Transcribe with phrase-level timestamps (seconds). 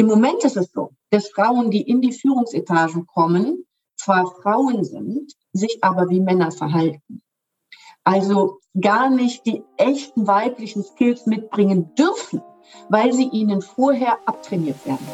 [0.00, 3.66] Im Moment ist es so, dass Frauen, die in die Führungsetagen kommen,
[3.98, 7.20] zwar Frauen sind, sich aber wie Männer verhalten.
[8.02, 12.40] Also gar nicht die echten weiblichen Skills mitbringen dürfen,
[12.88, 15.06] weil sie ihnen vorher abtrainiert werden.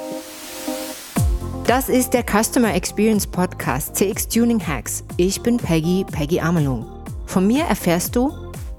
[1.67, 5.03] Das ist der Customer Experience Podcast CX Tuning Hacks.
[5.17, 6.87] Ich bin Peggy, Peggy Amelung.
[7.25, 8.31] Von mir erfährst du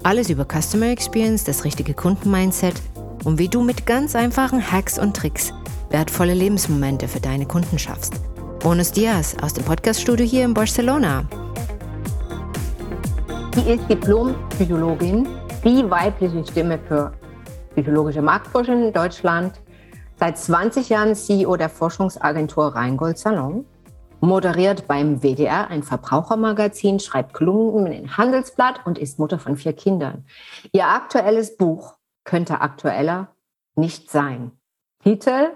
[0.04, 2.80] alles über Customer Experience, das richtige Kundenmindset
[3.24, 5.52] und wie du mit ganz einfachen Hacks und Tricks
[5.90, 8.14] wertvolle Lebensmomente für deine Kunden schaffst.
[8.60, 11.24] Bonus Diaz aus dem Podcaststudio hier in Barcelona.
[13.54, 15.26] Sie ist Diplompsychologin,
[15.64, 17.12] die weibliche Stimme für
[17.72, 19.60] psychologische Marktforschung in Deutschland,
[20.16, 23.64] seit 20 Jahren CEO der Forschungsagentur Rheingold Salon,
[24.20, 30.24] moderiert beim WDR ein Verbrauchermagazin, schreibt Kolumnen in Handelsblatt und ist Mutter von vier Kindern.
[30.72, 33.28] Ihr aktuelles Buch könnte aktueller
[33.76, 34.52] nicht sein.
[35.02, 35.52] Titel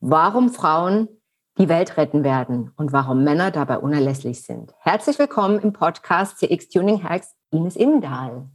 [0.00, 1.08] Warum Frauen
[1.56, 4.74] die Welt retten werden und warum Männer dabei unerlässlich sind.
[4.80, 8.50] Herzlich willkommen im Podcast CX Tuning Hacks, Ines Imdahl.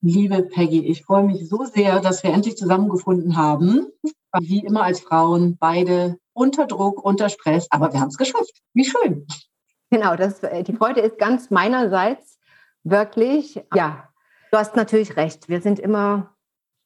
[0.00, 3.86] Liebe Peggy, ich freue mich so sehr, dass wir endlich zusammengefunden haben.
[4.40, 8.60] Wie immer als Frauen, beide unter Druck, unter Stress, aber wir haben es geschafft.
[8.74, 9.28] Wie schön.
[9.90, 12.40] Genau, das, äh, die Freude ist ganz meinerseits
[12.82, 13.62] wirklich.
[13.76, 14.08] Ja,
[14.50, 15.48] du hast natürlich recht.
[15.48, 16.34] Wir sind immer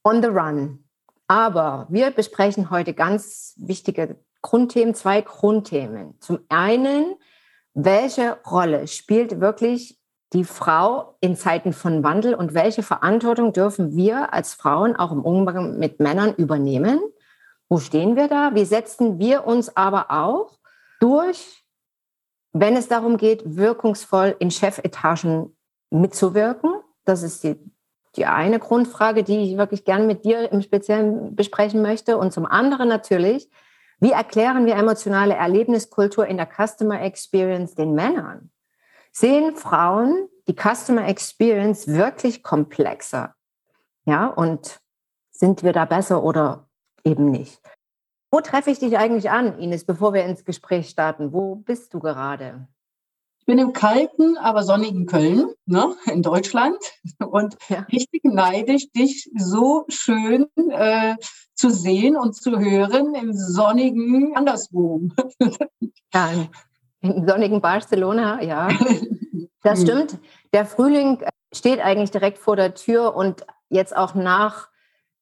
[0.05, 0.84] on the run.
[1.27, 6.21] Aber wir besprechen heute ganz wichtige Grundthemen, zwei Grundthemen.
[6.21, 7.15] Zum einen,
[7.73, 9.99] welche Rolle spielt wirklich
[10.35, 15.23] die Frau in Zeiten von Wandel und welche Verantwortung dürfen wir als Frauen auch im
[15.23, 17.01] Umgang mit Männern übernehmen?
[17.69, 18.55] Wo stehen wir da?
[18.55, 20.59] Wie setzen wir uns aber auch
[21.01, 21.65] durch,
[22.53, 25.57] wenn es darum geht, wirkungsvoll in Chefetagen
[25.91, 26.75] mitzuwirken?
[27.05, 27.74] Das ist die
[28.17, 32.17] die eine Grundfrage, die ich wirklich gerne mit dir im Speziellen besprechen möchte.
[32.17, 33.51] Und zum anderen natürlich,
[34.01, 38.51] wie erklären wir emotionale Erlebniskultur in der Customer Experience den Männern?
[39.13, 43.35] Sehen Frauen die Customer Experience wirklich komplexer?
[44.05, 44.81] Ja, und
[45.31, 46.69] sind wir da besser oder
[47.05, 47.61] eben nicht?
[48.31, 51.33] Wo treffe ich dich eigentlich an, Ines, bevor wir ins Gespräch starten?
[51.33, 52.67] Wo bist du gerade?
[53.45, 56.79] Ich bin im kalten, aber sonnigen Köln, ne, in Deutschland.
[57.19, 57.81] Und ja.
[57.93, 61.17] richtig neidisch, dich so schön äh,
[61.55, 65.03] zu sehen und zu hören im sonnigen anderswo.
[66.15, 66.31] Ja,
[67.03, 68.69] im sonnigen Barcelona, ja.
[69.63, 70.17] Das stimmt.
[70.55, 71.23] Der Frühling
[71.53, 74.71] steht eigentlich direkt vor der Tür und jetzt auch nach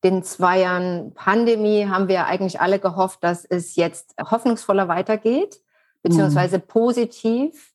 [0.05, 5.61] den zwei Jahren Pandemie haben wir eigentlich alle gehofft, dass es jetzt hoffnungsvoller weitergeht,
[6.05, 6.69] beziehungsweise mhm.
[6.69, 7.72] positiv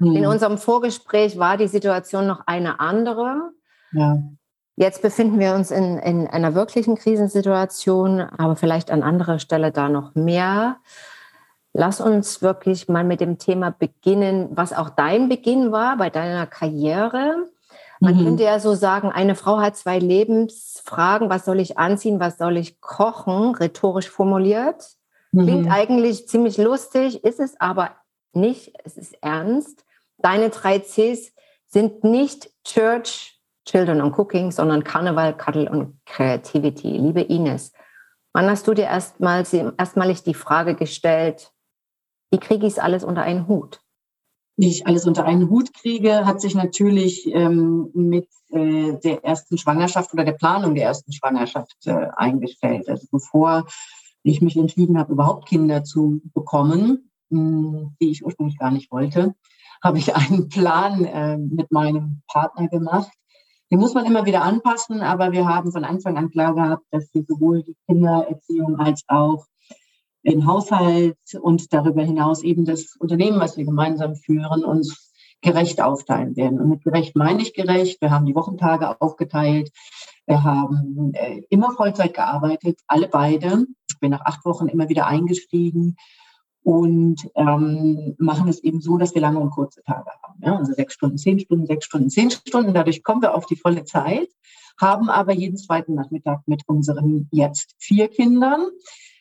[0.00, 0.16] Mhm.
[0.16, 3.52] In unserem Vorgespräch war die Situation noch eine andere.
[3.92, 4.18] Ja.
[4.76, 9.88] Jetzt befinden wir uns in, in einer wirklichen Krisensituation, aber vielleicht an anderer Stelle da
[9.88, 10.78] noch mehr.
[11.72, 16.46] Lass uns wirklich mal mit dem Thema beginnen, was auch dein Beginn war bei deiner
[16.46, 17.46] Karriere.
[18.00, 18.24] Man mhm.
[18.24, 21.28] könnte ja so sagen, eine Frau hat zwei Lebensfragen.
[21.28, 22.18] Was soll ich anziehen?
[22.18, 23.54] Was soll ich kochen?
[23.54, 24.96] Rhetorisch formuliert.
[25.32, 25.70] Klingt mhm.
[25.70, 27.90] eigentlich ziemlich lustig, ist es aber
[28.32, 28.72] nicht.
[28.84, 29.84] Es ist ernst.
[30.22, 31.32] Deine drei Cs
[31.66, 36.96] sind nicht Church, Children und Cooking, sondern Karneval, Cuddle und Creativity.
[36.98, 37.72] Liebe Ines,
[38.32, 41.52] wann hast du dir erstmals, erstmalig die Frage gestellt,
[42.30, 43.80] wie kriege ich es alles unter einen Hut?
[44.56, 49.56] Wie ich alles unter einen Hut kriege, hat sich natürlich ähm, mit äh, der ersten
[49.56, 52.88] Schwangerschaft oder der Planung der ersten Schwangerschaft äh, eingestellt.
[52.88, 53.66] Also bevor
[54.22, 58.90] ich mich entschieden habe, überhaupt Kinder zu bekommen, mh, hm, die ich ursprünglich gar nicht
[58.90, 59.34] wollte,
[59.82, 63.10] habe ich einen Plan äh, mit meinem Partner gemacht.
[63.70, 67.08] Den muss man immer wieder anpassen, aber wir haben von Anfang an klar gehabt, dass
[67.14, 69.46] wir sowohl die Kindererziehung als auch
[70.24, 76.36] den Haushalt und darüber hinaus eben das Unternehmen, was wir gemeinsam führen, uns gerecht aufteilen
[76.36, 76.60] werden.
[76.60, 78.02] Und mit gerecht meine ich gerecht.
[78.02, 79.70] Wir haben die Wochentage aufgeteilt.
[80.26, 83.66] Wir haben äh, immer Vollzeit gearbeitet, alle beide.
[83.88, 85.96] Ich bin nach acht Wochen immer wieder eingestiegen
[86.62, 90.40] und ähm, machen es eben so, dass wir lange und kurze Tage haben.
[90.42, 90.56] Ja?
[90.56, 92.74] Also sechs Stunden, zehn Stunden, sechs Stunden, zehn Stunden.
[92.74, 94.28] Dadurch kommen wir auf die volle Zeit,
[94.78, 98.66] haben aber jeden zweiten Nachmittag mit unseren jetzt vier Kindern.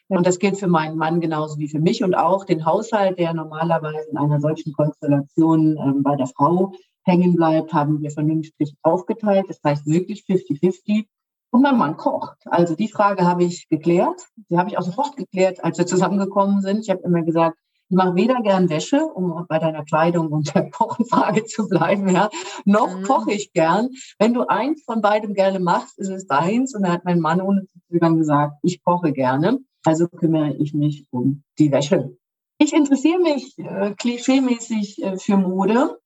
[0.07, 3.33] Und das gilt für meinen Mann genauso wie für mich und auch den Haushalt, der
[3.33, 9.45] normalerweise in einer solchen Konstellation ähm, bei der Frau hängen bleibt, haben wir vernünftig aufgeteilt.
[9.47, 11.05] Das heißt wirklich 50-50.
[11.51, 12.37] Und mein Mann kocht.
[12.45, 14.27] Also die Frage habe ich geklärt.
[14.49, 16.81] Die habe ich auch sofort geklärt, als wir zusammengekommen sind.
[16.81, 17.57] Ich habe immer gesagt,
[17.89, 22.29] ich mache weder gern Wäsche, um bei deiner Kleidung und der Kochenfrage zu bleiben, ja,
[22.63, 23.03] noch mhm.
[23.03, 23.89] koche ich gern.
[24.19, 26.75] Wenn du eins von beidem gerne machst, ist es deins.
[26.75, 29.59] Und da hat mein Mann ohne zu zögern gesagt, ich koche gerne.
[29.85, 32.15] Also kümmere ich mich um die Wäsche.
[32.59, 35.97] Ich interessiere mich äh, klischeemäßig äh, für Mode.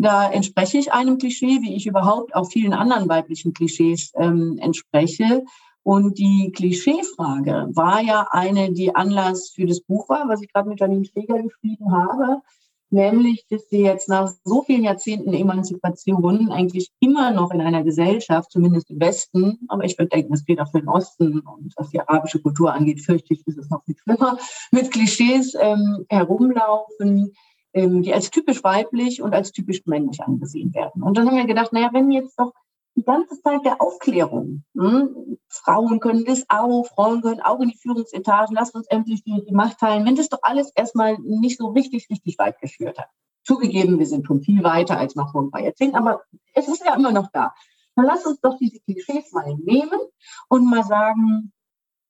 [0.00, 5.44] Da entspreche ich einem Klischee, wie ich überhaupt auch vielen anderen weiblichen Klischees ähm, entspreche.
[5.82, 10.68] Und die Klischeefrage war ja eine, die Anlass für das Buch war, was ich gerade
[10.68, 12.42] mit Janine Schläger geschrieben habe
[12.90, 18.50] nämlich, dass sie jetzt nach so vielen Jahrzehnten Emanzipation eigentlich immer noch in einer Gesellschaft,
[18.50, 21.90] zumindest im Westen, aber ich würde denken, es geht auch für den Osten und was
[21.90, 24.38] die arabische Kultur angeht, fürchte ich, ist es noch viel schlimmer,
[24.70, 27.32] mit Klischees ähm, herumlaufen,
[27.74, 31.02] die als typisch weiblich und als typisch männlich angesehen werden.
[31.02, 32.52] Und dann haben wir gedacht, naja, wenn jetzt doch
[32.98, 34.64] die ganze Zeit der Aufklärung.
[34.76, 35.38] Hm?
[35.48, 39.54] Frauen können das auch, Frauen können auch in die Führungsetagen, lasst uns endlich die, die
[39.54, 43.08] Macht teilen, wenn das doch alles erstmal nicht so richtig, richtig weit geführt hat.
[43.44, 46.22] Zugegeben, wir sind schon viel weiter als noch vor ein paar Jahrzehnten, aber
[46.54, 47.54] es ist ja immer noch da.
[47.94, 50.00] Dann lasst uns doch diese Klischees mal nehmen
[50.48, 51.52] und mal sagen,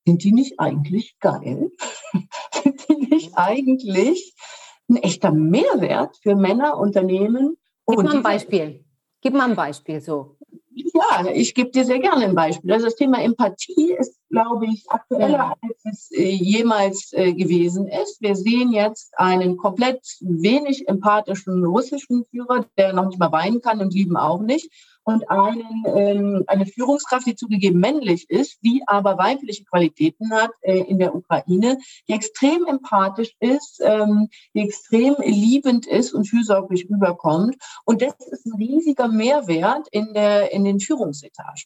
[0.07, 1.71] sind die nicht eigentlich geil?
[2.63, 4.35] sind die nicht eigentlich
[4.89, 7.57] ein echter Mehrwert für Männer, Unternehmen?
[7.87, 8.85] Gib mal ein Beispiel.
[9.21, 10.37] Gib mal ein Beispiel so.
[10.95, 12.73] Ja, ich gebe dir sehr gerne ein Beispiel.
[12.73, 18.21] Also das Thema Empathie ist, glaube ich, aktueller, als es äh, jemals äh, gewesen ist.
[18.21, 23.81] Wir sehen jetzt einen komplett wenig empathischen russischen Führer, der noch nicht mal weinen kann
[23.81, 24.71] und lieben auch nicht
[25.09, 30.81] und einen, ähm, eine Führungskraft, die zugegeben männlich ist, die aber weibliche Qualitäten hat äh,
[30.81, 37.57] in der Ukraine, die extrem empathisch ist, ähm, die extrem liebend ist und fürsorglich rüberkommt.
[37.87, 41.65] Und das ist ein riesiger Mehrwert in, der, in den Führungsetagen.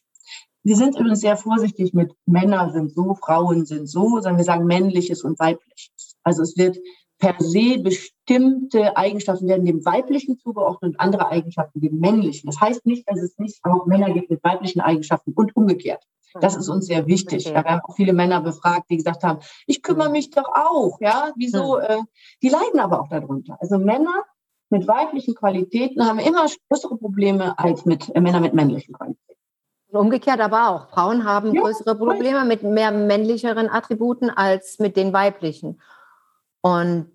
[0.63, 4.65] Wir sind übrigens sehr vorsichtig mit Männer sind so, Frauen sind so, sondern wir sagen
[4.65, 6.15] männliches und weibliches.
[6.23, 6.77] Also es wird
[7.19, 12.47] per se bestimmte Eigenschaften werden dem Weiblichen zugeordnet und andere Eigenschaften dem Männlichen.
[12.47, 16.03] Das heißt nicht, dass es nicht auch Männer gibt mit weiblichen Eigenschaften und umgekehrt.
[16.41, 17.45] Das ist uns sehr wichtig.
[17.45, 17.55] Okay.
[17.55, 20.99] Wir haben auch viele Männer befragt, die gesagt haben, ich kümmere mich doch auch.
[20.99, 21.79] Ja, wieso?
[21.79, 21.85] Hm.
[21.87, 22.01] Äh,
[22.41, 23.57] die leiden aber auch darunter.
[23.59, 24.23] Also Männer
[24.69, 29.39] mit weiblichen Qualitäten haben immer größere Probleme als mit äh, Männer mit männlichen Qualitäten.
[29.91, 30.89] Umgekehrt aber auch.
[30.89, 35.79] Frauen haben ja, größere Probleme mit mehr männlicheren Attributen als mit den weiblichen.
[36.63, 37.11] Und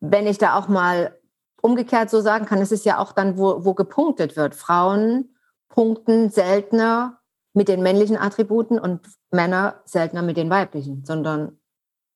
[0.00, 1.16] wenn ich da auch mal
[1.62, 4.54] umgekehrt so sagen kann, es ist ja auch dann, wo, wo gepunktet wird.
[4.54, 5.34] Frauen
[5.68, 7.20] punkten seltener
[7.54, 9.00] mit den männlichen Attributen und
[9.30, 11.58] Männer seltener mit den weiblichen, sondern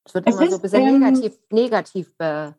[0.05, 2.55] es wird es immer ist, so ein bisschen ähm, negativ, negativ be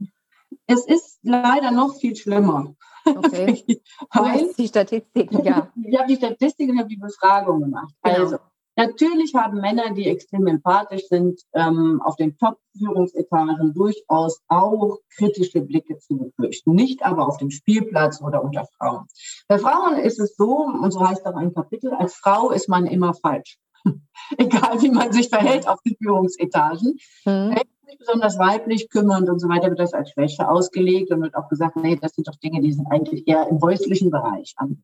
[0.66, 2.74] Es ist leider noch viel schlimmer.
[3.04, 3.64] Okay.
[4.12, 5.70] Weil, die Statistiken, ja.
[5.84, 7.94] Ich habe die Statistiken und habe die Befragung gemacht.
[8.02, 8.18] Genau.
[8.18, 8.38] Also,
[8.76, 15.98] Natürlich haben Männer, die extrem empathisch sind, ähm, auf den Top-Führungsetagen durchaus auch kritische Blicke
[15.98, 16.72] zu befürchten.
[16.72, 19.06] Nicht aber auf dem Spielplatz oder unter Frauen.
[19.46, 22.86] Bei Frauen ist es so, und so heißt auch ein Kapitel, als Frau ist man
[22.86, 23.58] immer falsch.
[24.38, 26.98] Egal wie man sich verhält auf den Führungsetagen.
[27.24, 27.54] Mhm.
[27.86, 31.48] Nicht besonders weiblich, kümmernd und so weiter wird das als Schwäche ausgelegt und wird auch
[31.48, 34.82] gesagt, nee, das sind doch Dinge, die sind eigentlich eher im häuslichen Bereich an.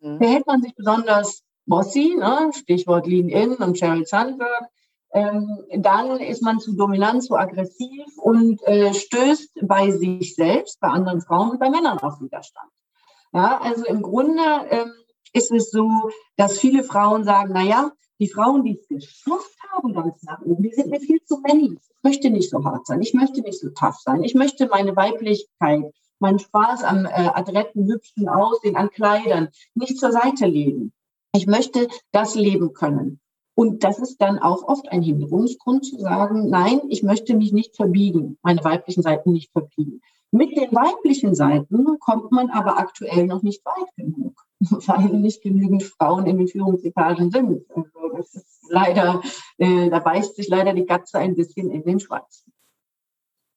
[0.00, 0.18] Mhm.
[0.18, 2.50] Verhält man sich besonders Bossy, ne?
[2.52, 4.68] Stichwort Lean-In und Sheryl Sandberg,
[5.12, 10.88] ähm, dann ist man zu dominant, zu aggressiv und äh, stößt bei sich selbst, bei
[10.88, 12.70] anderen Frauen und bei Männern auf Widerstand.
[13.32, 14.92] Ja, also im Grunde ähm,
[15.32, 19.94] ist es so, dass viele Frauen sagen, na ja, die Frauen, die es geschafft haben
[19.94, 21.78] ganz nach oben, die sind mir viel zu männlich.
[21.80, 24.94] Ich möchte nicht so hart sein, ich möchte nicht so tough sein, ich möchte meine
[24.94, 30.92] Weiblichkeit, meinen Spaß am äh, adretten, hübschen Aussehen, an Kleidern nicht zur Seite legen.
[31.32, 33.20] Ich möchte das leben können.
[33.54, 37.76] Und das ist dann auch oft ein Hinderungsgrund zu sagen, nein, ich möchte mich nicht
[37.76, 40.00] verbiegen, meine weiblichen Seiten nicht verbiegen.
[40.32, 45.82] Mit den weiblichen Seiten kommt man aber aktuell noch nicht weit genug, weil nicht genügend
[45.82, 47.66] Frauen in den Führungsetagen sind.
[47.74, 49.20] Also das ist leider,
[49.58, 52.44] äh, da beißt sich leider die Katze ein bisschen in den Schwanz.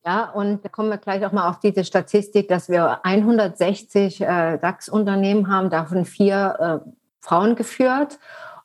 [0.05, 4.57] Ja, und da kommen wir gleich auch mal auf diese Statistik, dass wir 160 äh,
[4.57, 6.89] DAX-Unternehmen haben, davon vier äh,
[7.23, 8.19] Frauen geführt.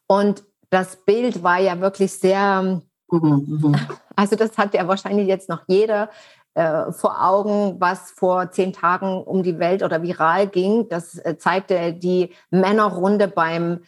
[0.07, 3.77] Und das Bild war ja wirklich sehr, mhm, mhm.
[4.17, 6.11] also das hat ja wahrscheinlich jetzt noch jeder
[6.55, 10.89] äh, vor Augen, was vor zehn Tagen um die Welt oder viral ging.
[10.89, 13.81] Das äh, zeigte die Männerrunde beim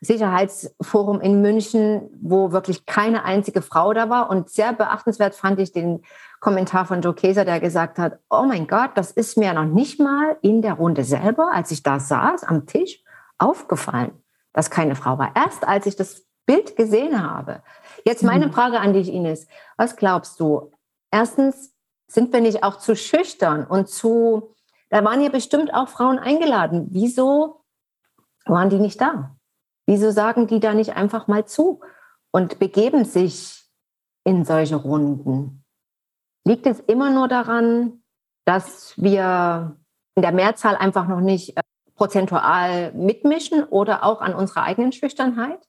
[0.00, 4.30] Sicherheitsforum in München, wo wirklich keine einzige Frau da war.
[4.30, 6.02] Und sehr beachtenswert fand ich den
[6.40, 10.00] Kommentar von Joe Keser, der gesagt hat, oh mein Gott, das ist mir noch nicht
[10.00, 13.03] mal in der Runde selber, als ich da saß am Tisch,
[13.38, 14.22] aufgefallen,
[14.52, 15.34] dass keine Frau war.
[15.34, 17.62] Erst als ich das Bild gesehen habe.
[18.04, 18.52] Jetzt meine mhm.
[18.52, 19.46] Frage an dich, Ines.
[19.76, 20.72] Was glaubst du?
[21.10, 21.74] Erstens,
[22.06, 24.54] sind wir nicht auch zu schüchtern und zu,
[24.90, 26.88] da waren ja bestimmt auch Frauen eingeladen.
[26.90, 27.64] Wieso
[28.46, 29.36] waren die nicht da?
[29.86, 31.80] Wieso sagen die da nicht einfach mal zu
[32.30, 33.64] und begeben sich
[34.24, 35.64] in solche Runden?
[36.44, 38.02] Liegt es immer nur daran,
[38.44, 39.76] dass wir
[40.14, 41.62] in der Mehrzahl einfach noch nicht äh,
[41.94, 45.60] prozentual mitmischen oder auch an unserer eigenen Schüchternheit?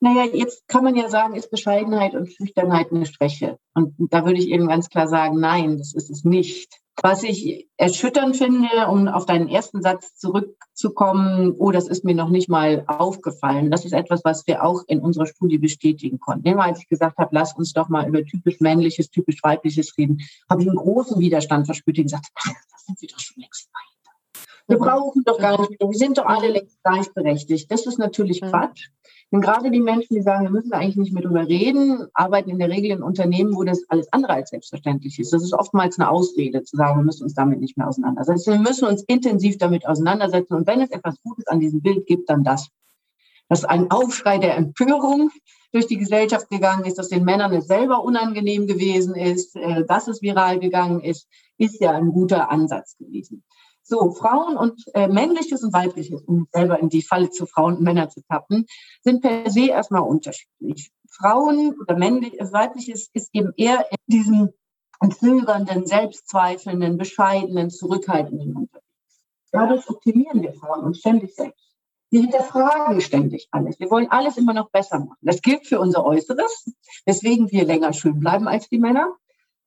[0.00, 3.58] Naja, jetzt kann man ja sagen, ist Bescheidenheit und Schüchternheit eine Schwäche?
[3.74, 6.72] Und da würde ich eben ganz klar sagen, nein, das ist es nicht.
[7.02, 12.28] Was ich erschütternd finde, um auf deinen ersten Satz zurückzukommen, oh, das ist mir noch
[12.28, 13.70] nicht mal aufgefallen.
[13.70, 16.46] Das ist etwas, was wir auch in unserer Studie bestätigen konnten.
[16.46, 20.18] Immer als ich gesagt habe, lass uns doch mal über typisch männliches, typisch weibliches reden,
[20.48, 23.97] habe ich einen großen Widerstand verspürt, und gesagt, das sind wir doch schon längst weiter.
[24.68, 27.70] Wir brauchen doch gar nicht mehr, wir sind doch alle längst gleichberechtigt.
[27.72, 28.90] Das ist natürlich Quatsch.
[29.30, 32.58] Und gerade die Menschen, die sagen, wir müssen eigentlich nicht mehr drüber reden, arbeiten in
[32.58, 35.32] der Regel in Unternehmen, wo das alles andere als selbstverständlich ist.
[35.32, 38.52] Das ist oftmals eine Ausrede, zu sagen, wir müssen uns damit nicht mehr auseinandersetzen.
[38.52, 40.54] Wir müssen uns intensiv damit auseinandersetzen.
[40.54, 42.68] Und wenn es etwas Gutes an diesem Bild gibt, dann das.
[43.48, 45.30] Dass ein Aufschrei der Empörung
[45.72, 50.08] durch die Gesellschaft gegangen ist, dass den Männern es selber unangenehm gewesen ist, äh, dass
[50.08, 53.42] es viral gegangen ist, ist ja ein guter Ansatz gewesen.
[53.88, 57.82] So, Frauen und äh, männliches und weibliches, um selber in die Falle zu Frauen und
[57.82, 58.66] Männern zu tappen,
[59.02, 60.90] sind per se erstmal unterschiedlich.
[61.08, 64.50] Frauen oder männliches, weibliches ist eben eher in diesem
[65.18, 68.84] zögernden, selbstzweifelnden, bescheidenen, zurückhaltenden unterwegs.
[69.52, 71.74] Dadurch optimieren wir Frauen uns ständig selbst.
[72.10, 73.80] Wir hinterfragen ständig alles.
[73.80, 75.16] Wir wollen alles immer noch besser machen.
[75.22, 76.70] Das gilt für unser Äußeres,
[77.06, 79.16] weswegen wir länger schön bleiben als die Männer.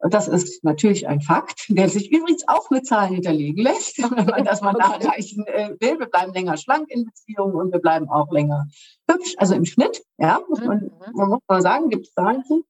[0.01, 4.25] Und das ist natürlich ein Fakt, der sich übrigens auch mit Zahlen hinterlegen lässt, wenn
[4.25, 6.00] man das mal nachreichen äh, will.
[6.00, 8.67] Wir bleiben länger schlank in Beziehungen und wir bleiben auch länger
[9.10, 10.91] hübsch, also im Schnitt, ja, muss man, mhm.
[11.13, 12.63] man muss mal sagen, gibt es Zahlen zu.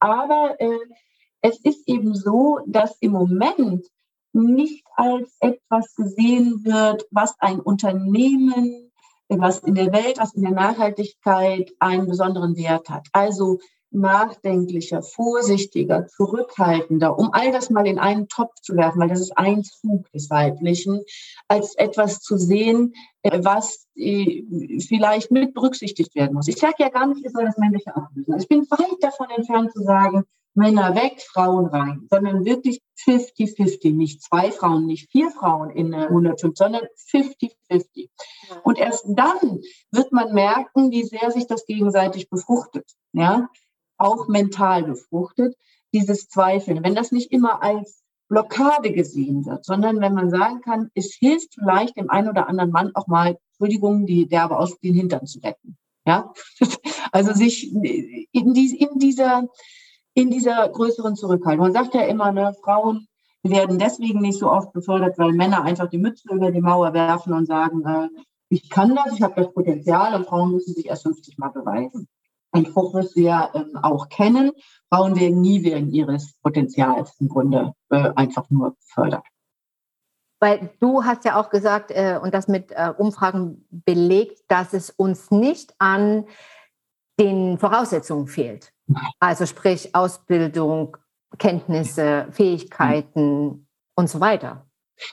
[0.00, 0.78] Aber äh,
[1.40, 3.86] es ist eben so, dass im Moment
[4.32, 8.90] nicht als etwas gesehen wird, was ein Unternehmen,
[9.28, 13.06] was in der Welt, was in der Nachhaltigkeit einen besonderen Wert hat.
[13.12, 13.58] Also
[13.92, 19.36] nachdenklicher, vorsichtiger, zurückhaltender, um all das mal in einen Topf zu werfen, weil das ist
[19.36, 21.02] ein Zug des Weiblichen,
[21.48, 24.42] als etwas zu sehen, äh, was äh,
[24.86, 26.48] vielleicht mit berücksichtigt werden muss.
[26.48, 28.32] Ich sage ja gar nicht, wir sollen das Männliche ablösen.
[28.32, 33.94] Also ich bin weit davon entfernt zu sagen, Männer weg, Frauen rein, sondern wirklich 50-50,
[33.94, 38.10] nicht zwei Frauen, nicht vier Frauen in 105, sondern 50-50.
[38.62, 42.84] Und erst dann wird man merken, wie sehr sich das gegenseitig befruchtet.
[43.12, 43.48] Ja,
[43.96, 45.56] auch mental befruchtet,
[45.92, 46.82] dieses Zweifeln.
[46.82, 51.54] Wenn das nicht immer als Blockade gesehen wird, sondern wenn man sagen kann, es hilft
[51.54, 55.38] vielleicht dem einen oder anderen Mann auch mal, Entschuldigung, die derbe aus den Hintern zu
[55.40, 55.76] retten.
[56.06, 56.32] Ja,
[57.12, 57.82] also sich in,
[58.54, 59.48] die, in dieser,
[60.14, 61.64] in dieser größeren Zurückhaltung.
[61.64, 63.06] Man sagt ja immer, ne, Frauen
[63.42, 67.34] werden deswegen nicht so oft befördert, weil Männer einfach die Mütze über die Mauer werfen
[67.34, 68.08] und sagen, äh,
[68.48, 72.08] ich kann das, ich habe das Potenzial und Frauen müssen sich erst 50 Mal beweisen
[72.52, 74.52] ein Spruch, was wir ähm, auch kennen.
[74.88, 79.24] Frauen werden nie wegen ihres Potenzials im Grunde äh, einfach nur gefördert.
[80.40, 84.90] Weil du hast ja auch gesagt äh, und das mit äh, Umfragen belegt, dass es
[84.90, 86.26] uns nicht an
[87.18, 88.72] den Voraussetzungen fehlt.
[89.20, 90.96] Also sprich Ausbildung,
[91.38, 94.66] Kenntnisse, Fähigkeiten und so weiter.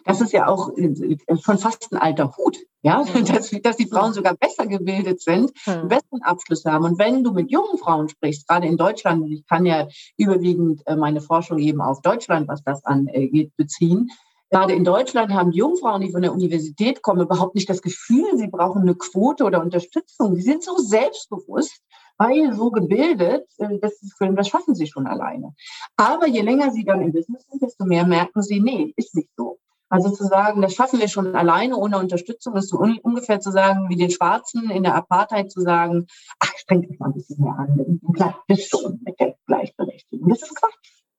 [0.05, 4.13] Das ist ja auch äh, schon fast ein alter Hut, ja, dass, dass die Frauen
[4.13, 6.85] sogar besser gebildet sind, einen besseren Abschluss haben.
[6.85, 10.81] Und wenn du mit jungen Frauen sprichst, gerade in Deutschland, und ich kann ja überwiegend
[10.85, 14.09] äh, meine Forschung eben auf Deutschland, was das angeht, beziehen,
[14.51, 18.35] Gerade in Deutschland haben die Jungfrauen, die von der Universität kommen, überhaupt nicht das Gefühl,
[18.35, 20.35] sie brauchen eine Quote oder Unterstützung.
[20.35, 21.83] Sie sind so selbstbewusst,
[22.17, 25.53] weil so gebildet, äh, das, das schaffen sie schon alleine.
[25.97, 29.29] Aber je länger sie dann im Business sind, desto mehr merken sie, nee, ist nicht
[29.37, 29.59] so.
[29.89, 33.51] Also zu sagen, das schaffen wir schon alleine ohne Unterstützung, ist so un ungefähr zu
[33.51, 36.05] sagen, wie den Schwarzen in der Apartheid zu sagen,
[36.39, 40.29] ach, streng dich mal ein bisschen mehr an, klappt das schon mit der Gleichberechtigung.
[40.29, 40.75] Das ist Quatsch.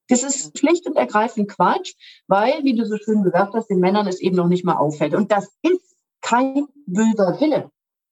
[0.08, 1.94] Das ist schlicht und ergreifend Quatsch,
[2.26, 5.14] weil, wie du so schön gesagt hast, den Männern es eben noch nicht mal auffällt.
[5.14, 7.70] Und das ist kein böser Wille.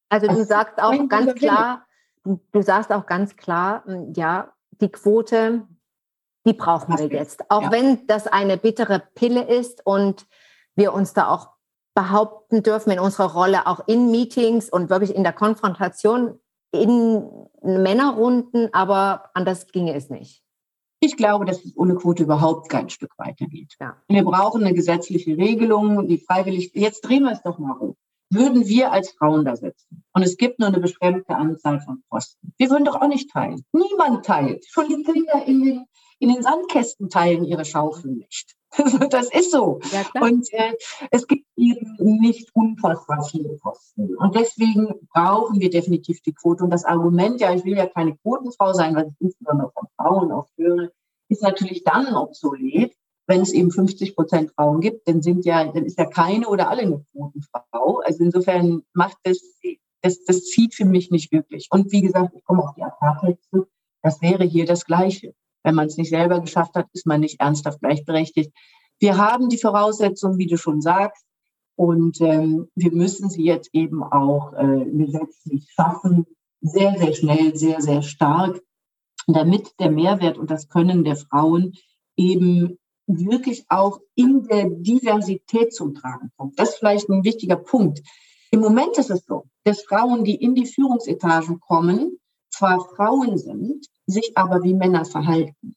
[0.08, 1.86] Also du das sagst auch ganz klar,
[2.24, 5.66] du, du sagst auch ganz klar, hm, ja, die Quote,
[6.46, 7.50] die brauchen wir jetzt.
[7.50, 7.72] Auch ja.
[7.72, 10.26] wenn das eine bittere Pille ist und
[10.78, 11.50] wir uns da auch
[11.94, 16.38] behaupten dürfen in unserer Rolle, auch in Meetings und wirklich in der Konfrontation,
[16.72, 17.28] in
[17.62, 20.42] Männerrunden, aber anders ginge es nicht.
[21.00, 23.74] Ich glaube, dass es ohne Quote überhaupt kein Stück weitergeht.
[23.80, 23.96] Ja.
[24.08, 27.96] Wir brauchen eine gesetzliche Regelung, die freiwillig, jetzt drehen wir es doch mal um.
[28.30, 32.52] Würden wir als Frauen da sitzen und es gibt nur eine beschränkte Anzahl von Posten,
[32.58, 33.64] wir würden doch auch nicht teilen.
[33.72, 34.66] Niemand teilt.
[34.68, 35.84] Schon die Kinder in den
[36.20, 38.57] in den Sandkästen teilen ihre Schaufeln nicht.
[39.10, 39.80] Das ist so.
[39.92, 40.74] Ja, und äh,
[41.10, 44.14] es gibt eben nicht unfassbar viele Kosten.
[44.16, 46.64] Und deswegen brauchen wir definitiv die Quote.
[46.64, 50.32] Und das Argument, ja, ich will ja keine Quotenfrau sein, was ich insbesondere von Frauen
[50.32, 50.90] oft höre,
[51.28, 52.94] ist natürlich dann obsolet,
[53.26, 56.70] wenn es eben 50 Prozent Frauen gibt, dann sind ja, dann ist ja keine oder
[56.70, 58.00] alle eine Quotenfrau.
[58.04, 59.38] Also insofern macht das,
[60.02, 61.68] das, das zieht für mich nicht wirklich.
[61.70, 63.68] Und wie gesagt, ich komme auf die Apartheid zurück.
[64.02, 65.34] Das wäre hier das Gleiche.
[65.68, 68.54] Wenn man es nicht selber geschafft hat, ist man nicht ernsthaft gleichberechtigt.
[69.00, 71.26] Wir haben die Voraussetzungen, wie du schon sagst,
[71.76, 76.24] und ähm, wir müssen sie jetzt eben auch äh, gesetzlich schaffen,
[76.62, 78.62] sehr, sehr schnell, sehr, sehr stark,
[79.26, 81.74] damit der Mehrwert und das Können der Frauen
[82.16, 86.58] eben wirklich auch in der Diversität zum Tragen kommt.
[86.58, 88.00] Das ist vielleicht ein wichtiger Punkt.
[88.50, 92.18] Im Moment ist es so, dass Frauen, die in die Führungsetagen kommen,
[92.58, 95.76] zwar Frauen sind, sich aber wie Männer verhalten.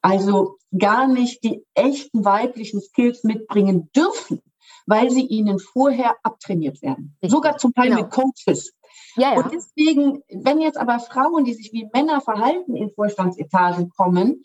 [0.00, 4.42] Also gar nicht die echten weiblichen Skills mitbringen dürfen,
[4.86, 7.16] weil sie ihnen vorher abtrainiert werden.
[7.22, 8.02] Sogar zum Teil genau.
[8.02, 8.72] mit Coaches.
[9.16, 9.40] Ja, ja.
[9.40, 14.42] Und deswegen, wenn jetzt aber Frauen, die sich wie Männer verhalten, in Vorstandsetagen kommen,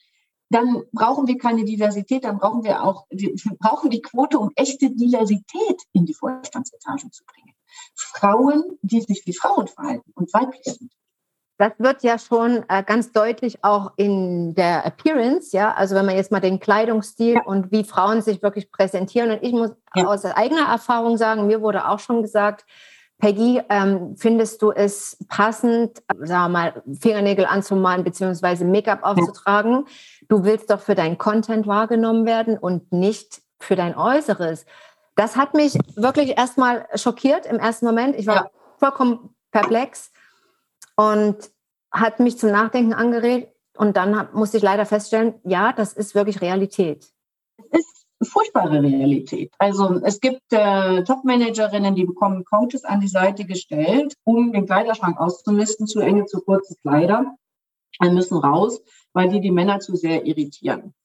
[0.49, 4.91] dann brauchen wir keine Diversität, dann brauchen wir auch, wir brauchen die Quote, um echte
[4.91, 7.55] Diversität in die Vorstandsetagen zu bringen.
[7.95, 10.91] Frauen, die sich wie Frauen verhalten und weiblich sind.
[11.57, 15.73] Das wird ja schon äh, ganz deutlich auch in der Appearance, ja.
[15.73, 17.43] Also wenn man jetzt mal den Kleidungsstil ja.
[17.43, 19.31] und wie Frauen sich wirklich präsentieren.
[19.31, 20.05] Und ich muss ja.
[20.05, 22.65] aus eigener Erfahrung sagen, mir wurde auch schon gesagt,
[23.19, 28.63] Peggy, ähm, findest du es passend, sagen wir mal, Fingernägel anzumalen bzw.
[28.63, 29.85] Make-up aufzutragen?
[29.87, 29.93] Ja.
[30.29, 34.65] Du willst doch für dein Content wahrgenommen werden und nicht für dein Äußeres.
[35.15, 38.15] Das hat mich wirklich erstmal schockiert im ersten Moment.
[38.15, 40.11] Ich war vollkommen perplex
[40.97, 41.37] und
[41.91, 43.53] hat mich zum Nachdenken angeregt.
[43.77, 47.13] Und dann musste ich leider feststellen, ja, das ist wirklich Realität.
[47.71, 47.85] Es
[48.19, 49.53] ist furchtbare Realität.
[49.59, 55.19] Also es gibt äh, Top-Managerinnen, die bekommen Coaches an die Seite gestellt, um den Kleiderschrank
[55.19, 57.37] auszumisten, zu enge, zu kurze Kleider.
[57.99, 58.81] Wir müssen raus,
[59.13, 60.95] weil die die Männer zu sehr irritieren.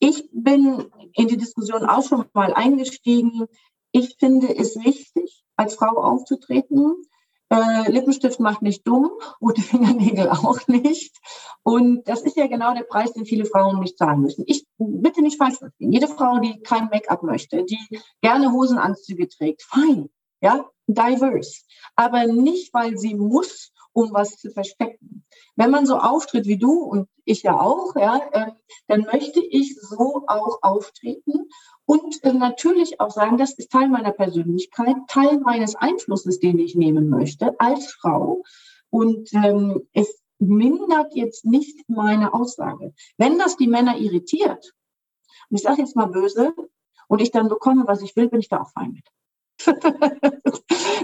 [0.00, 3.46] Ich bin in die Diskussion auch schon mal eingestiegen.
[3.92, 7.04] Ich finde es wichtig, als Frau aufzutreten.
[7.50, 11.16] Äh, Lippenstift macht nicht dumm, rote Fingernägel auch nicht.
[11.62, 14.44] Und das ist ja genau der Preis, den viele Frauen nicht zahlen müssen.
[14.46, 15.92] Ich bitte nicht falsch verstehen.
[15.92, 17.78] Jede Frau, die kein Make-up möchte, die
[18.20, 21.62] gerne Hosenanzüge trägt, fein, ja, diverse.
[21.96, 25.17] Aber nicht, weil sie muss, um was zu verstecken.
[25.56, 28.52] Wenn man so auftritt wie du und ich ja auch, ja, äh,
[28.86, 31.48] dann möchte ich so auch auftreten
[31.84, 36.74] und äh, natürlich auch sagen, das ist Teil meiner Persönlichkeit, Teil meines Einflusses, den ich
[36.74, 38.42] nehmen möchte als Frau.
[38.90, 42.94] Und ähm, es mindert jetzt nicht meine Aussage.
[43.16, 44.74] Wenn das die Männer irritiert,
[45.50, 46.54] und ich sage jetzt mal böse,
[47.08, 49.06] und ich dann bekomme, was ich will, bin ich da auch fein mit.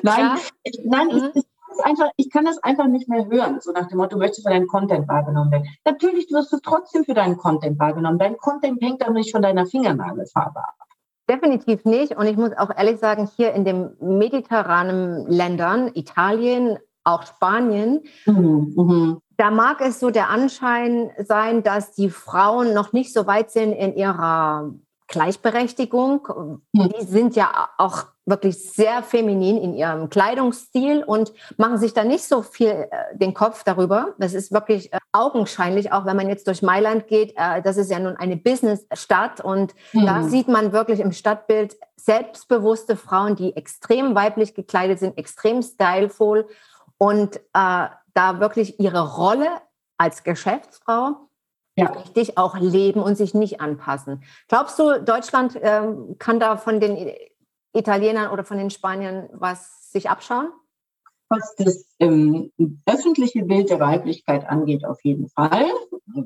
[0.02, 0.38] nein, ja.
[0.62, 1.42] ich, nein, mhm.
[1.74, 4.46] Es, einfach, ich kann das einfach nicht mehr hören, so nach dem Motto, du möchtest
[4.46, 5.68] für deinen Content wahrgenommen werden.
[5.84, 8.18] Natürlich wirst du trotzdem für deinen Content wahrgenommen.
[8.18, 10.74] Dein Content hängt aber nicht von deiner Fingernagelfarbe ab.
[11.28, 12.16] Definitiv nicht.
[12.16, 18.72] Und ich muss auch ehrlich sagen, hier in den mediterranen Ländern, Italien, auch Spanien, mhm,
[18.76, 19.18] mhm.
[19.36, 23.72] da mag es so der Anschein sein, dass die Frauen noch nicht so weit sind
[23.72, 24.72] in ihrer
[25.08, 26.60] Gleichberechtigung.
[26.72, 26.88] Mhm.
[26.88, 32.24] Die sind ja auch wirklich sehr feminin in ihrem Kleidungsstil und machen sich da nicht
[32.24, 34.14] so viel äh, den Kopf darüber.
[34.18, 37.34] Das ist wirklich äh, augenscheinlich, auch wenn man jetzt durch Mailand geht.
[37.36, 40.06] Äh, das ist ja nun eine Businessstadt und mhm.
[40.06, 46.48] da sieht man wirklich im Stadtbild selbstbewusste Frauen, die extrem weiblich gekleidet sind, extrem styleful
[46.96, 47.40] und äh,
[48.14, 49.48] da wirklich ihre Rolle
[49.98, 51.28] als Geschäftsfrau
[51.76, 51.86] ja.
[51.86, 54.22] richtig auch leben und sich nicht anpassen.
[54.48, 57.12] Glaubst du, Deutschland ähm, kann da von den
[57.72, 60.48] Italienern oder von den Spaniern was sich abschauen?
[61.30, 62.52] Was das ähm,
[62.86, 65.66] öffentliche Bild der Weiblichkeit angeht, auf jeden Fall.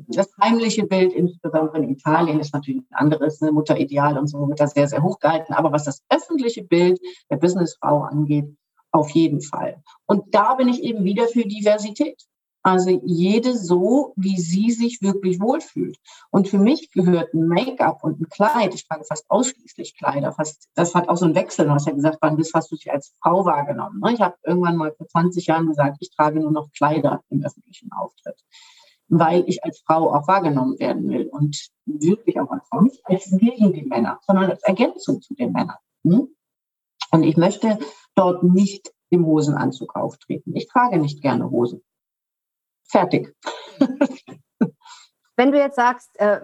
[0.09, 3.53] Das heimliche Bild, insbesondere in Italien, ist natürlich ein anderes, ne?
[3.53, 5.55] Mutterideal und so wird das sehr, sehr hoch gehalten.
[5.55, 8.55] Aber was das öffentliche Bild der Businessfrau angeht,
[8.91, 9.83] auf jeden Fall.
[10.07, 12.21] Und da bin ich eben wieder für Diversität.
[12.69, 15.97] Also jede so, wie sie sich wirklich wohlfühlt.
[16.29, 20.69] Und für mich gehört ein Make-up und ein Kleid, ich trage fast ausschließlich Kleider, fast,
[20.75, 21.65] das hat auch so einen Wechsel.
[21.65, 24.01] Du hast ja gesagt, wann bist hast du dich als Frau wahrgenommen.
[24.01, 24.13] Ne?
[24.13, 27.91] Ich habe irgendwann mal vor 20 Jahren gesagt, ich trage nur noch Kleider im öffentlichen
[27.93, 28.39] Auftritt,
[29.09, 33.31] weil ich als Frau auch wahrgenommen werden will und wirklich auch als Frau, nicht als
[33.31, 35.79] gegen die Männer, sondern als Ergänzung zu den Männern.
[36.05, 36.29] Hm?
[37.13, 37.79] Und ich möchte
[38.15, 40.55] dort nicht im Hosenanzug auftreten.
[40.55, 41.81] Ich trage nicht gerne Hosen.
[42.89, 43.35] Fertig.
[45.37, 46.41] Wenn du jetzt sagst, äh,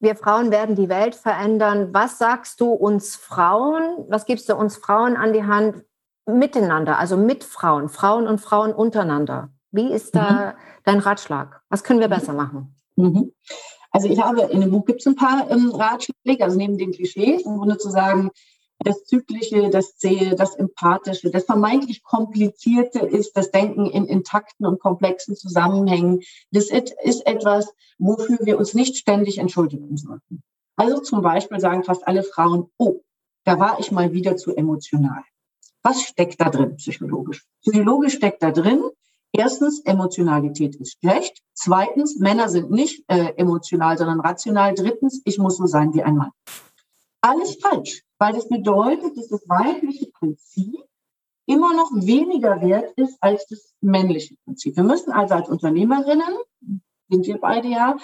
[0.00, 4.76] wir Frauen werden die Welt verändern, was sagst du uns Frauen, was gibst du uns
[4.78, 5.84] Frauen an die Hand
[6.26, 9.50] miteinander, also mit Frauen, Frauen und Frauen untereinander?
[9.72, 10.58] Wie ist da mhm.
[10.84, 11.60] dein Ratschlag?
[11.68, 12.74] Was können wir besser machen?
[12.96, 13.32] Mhm.
[13.90, 16.92] Also ich habe in dem Buch gibt es ein paar ähm, Ratschläge, also neben den
[16.92, 18.30] Klischees, im Grunde zu sagen,
[18.82, 24.80] das Zyklische, das Zähe, das Empathische, das vermeintlich Komplizierte ist das Denken in intakten und
[24.80, 26.20] komplexen Zusammenhängen.
[26.50, 30.42] Das ist etwas, wofür wir uns nicht ständig entschuldigen sollten.
[30.76, 33.02] Also zum Beispiel sagen fast alle Frauen, oh,
[33.44, 35.22] da war ich mal wieder zu emotional.
[35.82, 37.46] Was steckt da drin psychologisch?
[37.62, 38.82] Psychologisch steckt da drin,
[39.32, 41.42] erstens, Emotionalität ist schlecht.
[41.52, 44.74] Zweitens, Männer sind nicht äh, emotional, sondern rational.
[44.74, 46.30] Drittens, ich muss so sein wie ein Mann.
[47.22, 50.76] Alles falsch, weil das bedeutet, dass das weibliche Prinzip
[51.46, 54.76] immer noch weniger wert ist als das männliche Prinzip.
[54.76, 56.36] Wir müssen also als Unternehmerinnen,
[57.08, 57.96] sind wir beide ja,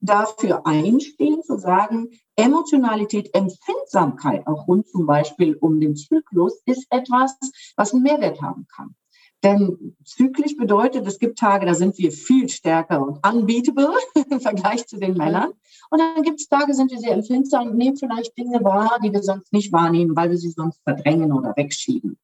[0.00, 7.36] dafür einstehen, zu sagen, Emotionalität, Empfindsamkeit, auch rund zum Beispiel um den Zyklus, ist etwas,
[7.76, 8.94] was einen Mehrwert haben kann.
[9.42, 13.92] Denn zyklisch bedeutet, es gibt Tage, da sind wir viel stärker und unbeatable
[14.30, 15.52] im Vergleich zu den Männern.
[15.92, 19.12] Und dann gibt es Tage, sind wir sehr empfindsam und nehmen vielleicht Dinge wahr, die
[19.12, 22.16] wir sonst nicht wahrnehmen, weil wir sie sonst verdrängen oder wegschieben.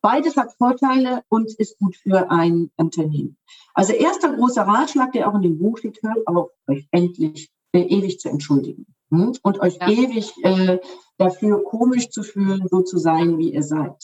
[0.00, 3.36] Beides hat Vorteile und ist gut für ein Unternehmen.
[3.74, 7.80] Also erster großer Ratschlag, der auch in dem Buch steht, hört auf, euch endlich äh,
[7.80, 9.34] ewig zu entschuldigen hm?
[9.42, 9.88] und euch ja.
[9.88, 10.78] ewig äh,
[11.16, 13.96] dafür komisch zu fühlen, so zu sein, wie ihr seid.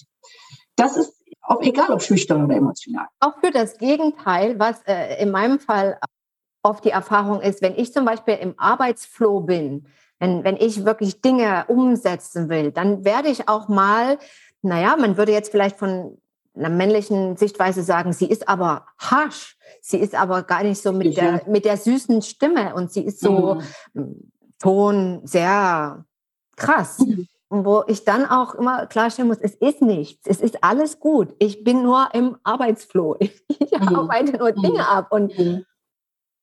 [0.74, 3.07] Das ist auch egal ob schüchtern oder emotional.
[3.20, 6.00] Auch für das Gegenteil, was äh, in meinem Fall
[6.64, 9.87] oft die Erfahrung ist, wenn ich zum Beispiel im Arbeitsflow bin,
[10.18, 14.18] wenn, wenn ich wirklich Dinge umsetzen will, dann werde ich auch mal,
[14.62, 16.18] naja, man würde jetzt vielleicht von
[16.57, 21.16] einer männlichen Sichtweise sagen, sie ist aber harsch, sie ist aber gar nicht so mit,
[21.16, 23.61] der, mit der süßen Stimme und sie ist so
[23.92, 24.31] mhm.
[24.59, 26.05] Ton sehr
[26.57, 27.00] krass.
[27.00, 27.29] Mhm
[27.62, 31.35] wo ich dann auch immer klarstellen muss, es ist nichts, es ist alles gut.
[31.38, 33.16] Ich bin nur im Arbeitsflow.
[33.61, 33.96] Ich mhm.
[33.96, 34.79] arbeite nur Dinge mhm.
[34.79, 35.11] ab.
[35.11, 35.64] Und mhm.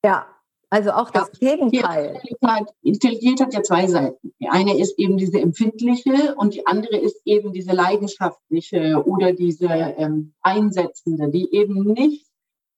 [0.04, 0.28] Ja,
[0.70, 2.22] also auch das ja, Gegenteil.
[2.82, 4.34] Intelligent hat ja zwei Seiten.
[4.40, 9.68] Die eine ist eben diese empfindliche und die andere ist eben diese leidenschaftliche oder diese
[9.68, 12.26] ähm, einsetzende, die eben nicht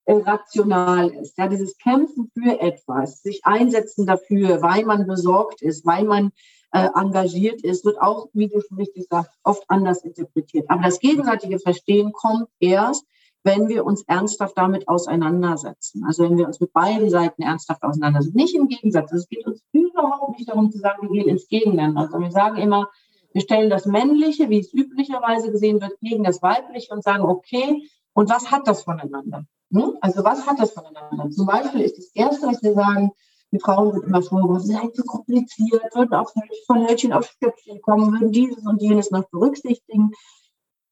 [0.05, 1.37] äh, rational ist.
[1.37, 6.31] Ja, dieses Kämpfen für etwas, sich einsetzen dafür, weil man besorgt ist, weil man
[6.71, 10.65] äh, engagiert ist, wird auch, wie du schon richtig sagst, oft anders interpretiert.
[10.67, 13.05] Aber das gegenseitige Verstehen kommt erst,
[13.43, 16.05] wenn wir uns ernsthaft damit auseinandersetzen.
[16.05, 18.37] Also wenn wir uns mit beiden Seiten ernsthaft auseinandersetzen.
[18.37, 19.11] Nicht im Gegensatz.
[19.11, 21.97] Es geht uns überhaupt nicht darum zu sagen, wir gehen ins Gegenland.
[21.97, 22.89] Also wir sagen immer,
[23.33, 27.83] wir stellen das Männliche, wie es üblicherweise gesehen wird, gegen das Weibliche und sagen, okay,
[28.13, 29.45] und was hat das voneinander?
[29.71, 29.97] Hm?
[30.01, 31.29] Also was hat das voneinander?
[31.31, 33.11] Zum Beispiel ist das Erste, was wir sagen,
[33.51, 36.31] die Frauen sind immer vorgeworfen, sie seien zu kompliziert, würden auch
[36.65, 40.11] von Hölzchen auf Stöckchen kommen, würden dieses und jenes noch berücksichtigen.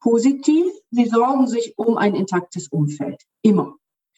[0.01, 3.23] Positiv, sie sorgen sich um ein intaktes Umfeld.
[3.41, 3.75] Immer.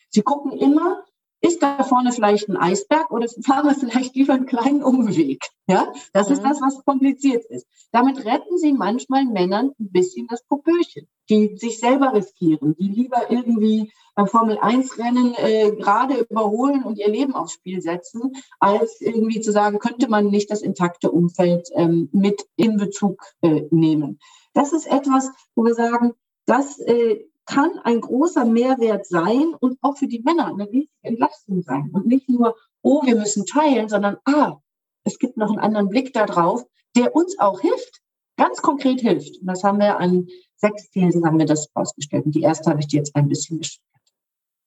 [0.10, 1.04] Sie gucken immer,
[1.42, 5.46] ist da vorne vielleicht ein Eisberg oder fahren wir vielleicht lieber einen kleinen Umweg?
[5.68, 6.36] Ja, das mhm.
[6.36, 7.68] ist das, was kompliziert ist.
[7.92, 13.30] Damit retten sie manchmal Männern ein bisschen das Popöchen, die sich selber riskieren, die lieber
[13.30, 19.02] irgendwie beim Formel 1 Rennen äh, gerade überholen und ihr Leben aufs Spiel setzen, als
[19.02, 24.20] irgendwie zu sagen, könnte man nicht das intakte Umfeld ähm, mit in Bezug äh, nehmen.
[24.54, 26.14] Das ist etwas, wo wir sagen,
[26.46, 31.62] das äh, kann ein großer Mehrwert sein und auch für die Männer eine riesige Entlastung
[31.62, 31.90] sein.
[31.94, 34.60] Und nicht nur, oh, wir müssen teilen, sondern, ah,
[35.04, 36.64] es gibt noch einen anderen Blick darauf,
[36.96, 38.02] der uns auch hilft,
[38.38, 39.42] ganz konkret hilft.
[39.42, 42.26] Und das haben wir an sechs Thesen haben wir das ausgestellt.
[42.26, 43.84] Und die erste habe ich dir jetzt ein bisschen beschrieben.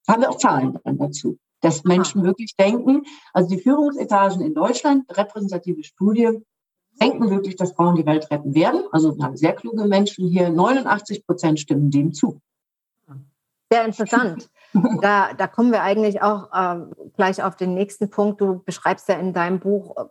[0.07, 5.05] Haben wir auch Zahlen dann dazu, dass Menschen wirklich denken, also die Führungsetagen in Deutschland,
[5.17, 6.39] repräsentative Studie,
[6.97, 8.81] denken wirklich, dass Frauen die Welt retten werden.
[8.91, 12.41] Also wir haben sehr kluge Menschen hier, 89 Prozent stimmen dem zu.
[13.71, 14.49] Sehr interessant.
[15.01, 16.81] Da, da kommen wir eigentlich auch äh,
[17.15, 18.41] gleich auf den nächsten Punkt.
[18.41, 20.03] Du beschreibst ja in deinem Buch äh,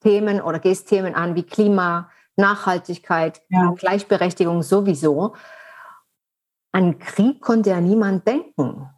[0.00, 3.72] Themen oder gehst Themen an wie Klima, Nachhaltigkeit, ja.
[3.76, 5.34] Gleichberechtigung sowieso.
[6.72, 8.90] An Krieg konnte ja niemand denken.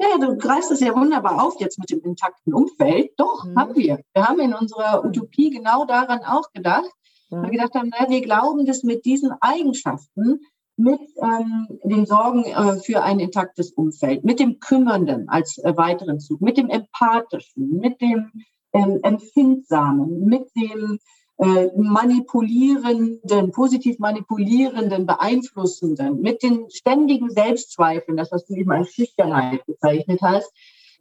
[0.00, 3.10] Ja, du greifst es ja wunderbar auf jetzt mit dem intakten Umfeld.
[3.18, 3.58] Doch, mhm.
[3.58, 4.00] haben wir.
[4.14, 6.90] Wir haben in unserer Utopie genau daran auch gedacht.
[7.28, 7.42] Mhm.
[7.42, 10.40] Wir gedacht haben, na, wir glauben, dass mit diesen Eigenschaften
[10.78, 16.18] mit ähm, den Sorgen äh, für ein intaktes Umfeld, mit dem Kümmernden als äh, weiteren
[16.18, 18.30] Zug, mit dem Empathischen, mit dem
[18.72, 20.98] ähm, Empfindsamen, mit dem
[21.40, 30.20] manipulierenden, positiv manipulierenden, beeinflussenden, mit den ständigen Selbstzweifeln, das was du eben als Schüchternheit bezeichnet
[30.20, 30.52] hast,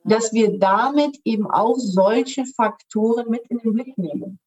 [0.05, 4.39] dass wir damit eben auch solche Faktoren mit in den Blick nehmen.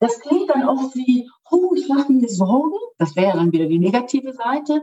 [0.00, 2.76] Das klingt dann oft wie, oh, ich mache mir Sorgen.
[2.98, 4.82] Das wäre dann wieder die negative Seite.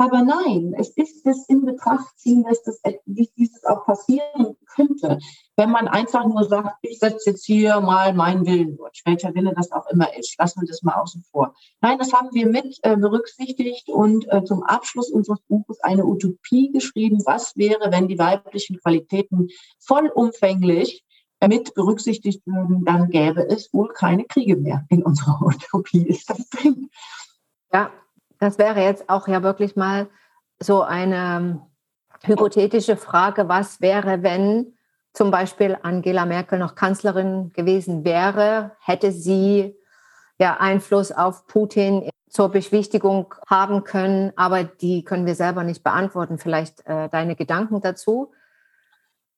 [0.00, 5.18] Aber nein, es ist das in Betracht ziehen, dass das, wie dieses auch passieren könnte.
[5.56, 9.52] Wenn man einfach nur sagt, ich setze jetzt hier mal meinen Willen durch, welcher Wille
[9.56, 11.52] das auch immer ist, lassen wir das mal außen vor.
[11.80, 16.70] Nein, das haben wir mit äh, berücksichtigt und äh, zum Abschluss unseres Buches eine Utopie
[16.70, 17.20] geschrieben.
[17.26, 19.48] Was wäre, wenn die weiblichen Qualitäten
[19.80, 21.04] vollumfänglich
[21.44, 26.06] mit berücksichtigt würden, dann gäbe es wohl keine Kriege mehr in unserer Utopie.
[26.06, 26.88] Ist das drin?
[27.72, 27.90] Ja,
[28.38, 30.08] das wäre jetzt auch ja wirklich mal
[30.60, 31.60] so eine
[32.24, 34.74] hypothetische Frage, was wäre, wenn
[35.12, 39.76] zum Beispiel Angela Merkel noch Kanzlerin gewesen wäre, hätte sie
[40.38, 46.38] ja Einfluss auf Putin zur Beschwichtigung haben können, aber die können wir selber nicht beantworten.
[46.38, 48.32] Vielleicht äh, deine Gedanken dazu?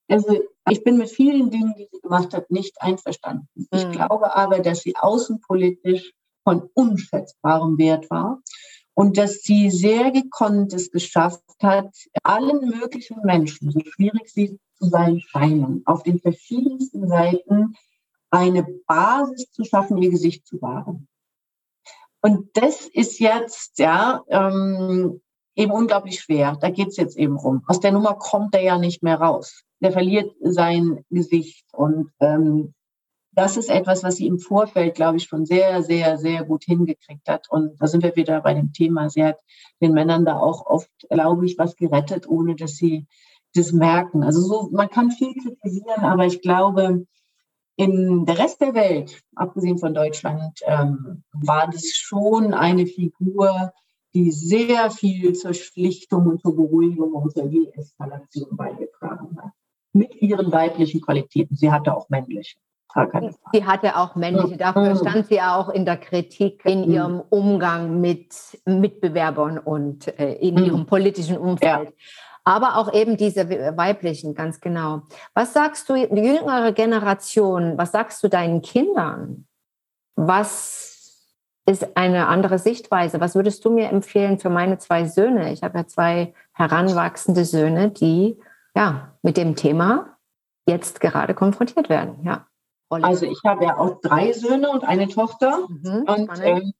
[0.09, 3.49] Also ich bin mit vielen Dingen, die sie gemacht hat, nicht einverstanden.
[3.71, 3.93] Ich hm.
[3.93, 8.43] glaube aber, dass sie außenpolitisch von unschätzbarem Wert war
[8.95, 14.87] und dass sie sehr gekonnt es geschafft hat, allen möglichen Menschen, so schwierig sie zu
[14.87, 17.75] sein scheinen, auf den verschiedensten Seiten
[18.31, 21.09] eine Basis zu schaffen, ihr Gesicht zu wahren.
[22.23, 25.21] Und das ist jetzt ja ähm,
[25.55, 26.57] eben unglaublich schwer.
[26.61, 27.63] Da geht es jetzt eben rum.
[27.67, 29.63] Aus der Nummer kommt er ja nicht mehr raus.
[29.81, 32.75] Der verliert sein Gesicht und ähm,
[33.41, 37.27] das ist etwas, was sie im Vorfeld, glaube ich, schon sehr, sehr, sehr gut hingekriegt
[37.27, 37.47] hat.
[37.49, 39.09] Und da sind wir wieder bei dem Thema.
[39.09, 39.39] Sie hat
[39.81, 43.07] den Männern da auch oft, glaube ich, was gerettet, ohne dass sie
[43.55, 44.23] das merken.
[44.25, 47.07] Also so, man kann viel kritisieren, aber ich glaube,
[47.77, 53.73] in der Rest der Welt, abgesehen von Deutschland, ähm, war das schon eine Figur,
[54.13, 59.53] die sehr viel zur Schlichtung und zur Beruhigung und zur Deeskalation beigetragen hat.
[59.95, 61.57] Mit ihren weiblichen Qualitäten.
[61.57, 62.59] Sie hatte auch männliche.
[63.53, 66.93] Sie hatte auch männliche, dafür stand sie auch in der Kritik in mhm.
[66.93, 70.65] ihrem Umgang mit Mitbewerbern und äh, in mhm.
[70.65, 71.89] ihrem politischen Umfeld.
[71.89, 71.95] Ja.
[72.45, 75.03] Aber auch eben diese weiblichen, ganz genau.
[75.35, 79.47] Was sagst du, die jüngere Generation, was sagst du deinen Kindern?
[80.17, 80.91] Was
[81.67, 83.21] ist eine andere Sichtweise?
[83.21, 85.53] Was würdest du mir empfehlen für meine zwei Söhne?
[85.53, 88.39] Ich habe ja zwei heranwachsende Söhne, die
[88.75, 90.17] ja mit dem Thema
[90.67, 92.25] jetzt gerade konfrontiert werden.
[92.25, 92.47] Ja.
[92.91, 95.67] Also ich habe ja auch drei Söhne und eine Tochter.
[95.69, 96.73] Mhm, und ähm,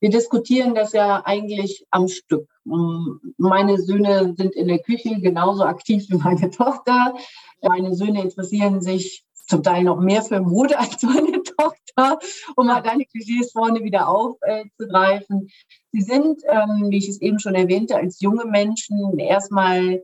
[0.00, 2.48] wir diskutieren das ja eigentlich am Stück.
[2.64, 7.14] Mm, meine Söhne sind in der Küche genauso aktiv wie meine Tochter.
[7.62, 12.18] Meine Söhne interessieren sich zum Teil noch mehr für Mode als meine Tochter,
[12.56, 15.48] um mal deine Klischees vorne wieder aufzugreifen.
[15.92, 20.02] Sie sind, ähm, wie ich es eben schon erwähnte, als junge Menschen erstmal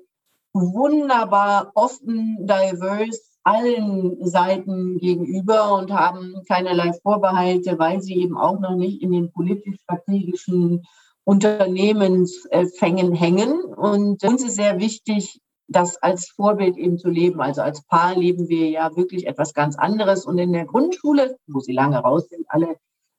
[0.53, 8.77] wunderbar offen, diverse allen Seiten gegenüber und haben keinerlei Vorbehalte, weil sie eben auch noch
[8.77, 10.85] nicht in den politisch-strategischen
[11.25, 13.63] Unternehmensfängen hängen.
[13.63, 17.41] Und uns ist sehr wichtig, das als Vorbild eben zu leben.
[17.41, 20.25] Also als Paar leben wir ja wirklich etwas ganz anderes.
[20.27, 22.77] Und in der Grundschule, wo sie lange raus sind, alle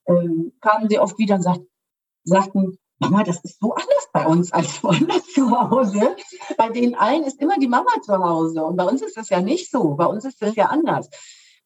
[0.07, 1.61] ähm, kamen sie oft wieder und sagt,
[2.23, 6.15] sagten, Mama, das ist so anders bei uns als woanders zu Hause.
[6.55, 8.63] Bei den allen ist immer die Mama zu Hause.
[8.63, 9.95] Und bei uns ist das ja nicht so.
[9.95, 11.09] Bei uns ist das ja anders.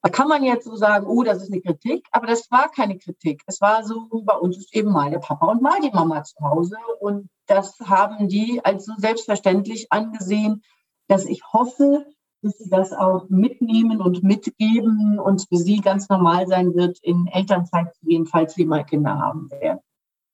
[0.01, 2.97] Da kann man jetzt so sagen, oh, das ist eine Kritik, aber das war keine
[2.97, 3.41] Kritik.
[3.47, 6.35] Es war so, bei uns ist eben mal der Papa und mal die Mama zu
[6.41, 6.77] Hause.
[6.99, 10.61] Und das haben die als so selbstverständlich angesehen,
[11.07, 12.05] dass ich hoffe,
[12.43, 17.27] dass sie das auch mitnehmen und mitgeben und für sie ganz normal sein wird, in
[17.27, 19.79] Elternzeit zu gehen, falls sie mal Kinder haben werden.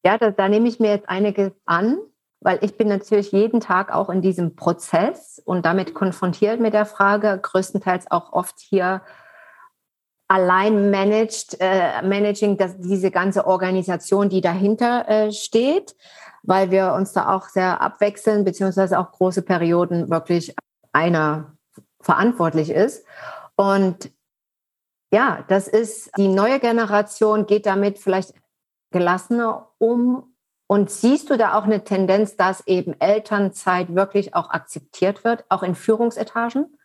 [0.04, 2.00] Ja, da, da nehme ich mir jetzt einige an,
[2.40, 6.86] weil ich bin natürlich jeden Tag auch in diesem Prozess und damit konfrontiert mit der
[6.86, 9.02] Frage, größtenteils auch oft hier
[10.28, 15.96] allein managed, äh, managing das, diese ganze Organisation, die dahinter äh, steht,
[16.42, 20.56] weil wir uns da auch sehr abwechseln, beziehungsweise auch große Perioden wirklich
[20.94, 21.58] einer
[22.00, 23.06] verantwortlich ist.
[23.56, 24.12] Und
[25.14, 28.34] ja, das ist die neue Generation geht damit vielleicht
[28.92, 30.36] gelassener um?
[30.68, 35.64] Und siehst du da auch eine Tendenz, dass eben Elternzeit wirklich auch akzeptiert wird, auch
[35.64, 36.78] in Führungsetagen?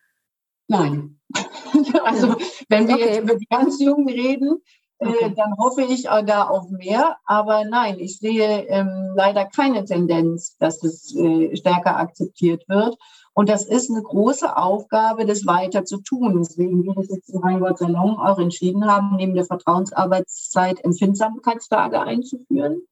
[0.69, 1.21] Nein.
[2.05, 2.37] also
[2.69, 3.05] wenn wir okay.
[3.05, 4.61] jetzt über die ganz Jungen reden,
[4.99, 5.27] okay.
[5.27, 7.17] äh, dann hoffe ich äh, da auf mehr.
[7.25, 12.97] Aber nein, ich sehe ähm, leider keine Tendenz, dass es äh, stärker akzeptiert wird.
[13.35, 16.39] Und das ist eine große Aufgabe, das weiter zu tun.
[16.39, 22.83] Deswegen wir das jetzt in Rheingott Salon auch entschieden haben, neben der Vertrauensarbeitszeit Empfindsamkeitstage einzuführen.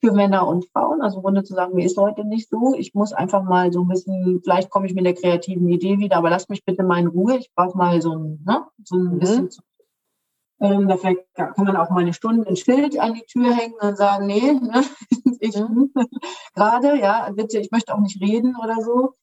[0.00, 1.00] für Männer und Frauen.
[1.02, 2.74] Also im Grunde zu sagen, mir ist heute nicht so.
[2.76, 6.16] Ich muss einfach mal so ein bisschen, vielleicht komme ich mit der kreativen Idee wieder,
[6.16, 7.36] aber lass mich bitte mal in Ruhe.
[7.36, 9.18] Ich brauche mal so ein, ne, so ein mhm.
[9.18, 9.62] bisschen zu
[10.62, 13.96] ähm, da kann man auch mal eine Stunde ein Schild an die Tür hängen und
[13.96, 14.84] sagen, nee, ne,
[15.40, 15.54] ich
[16.54, 19.14] gerade, ja, bitte, ich möchte auch nicht reden oder so.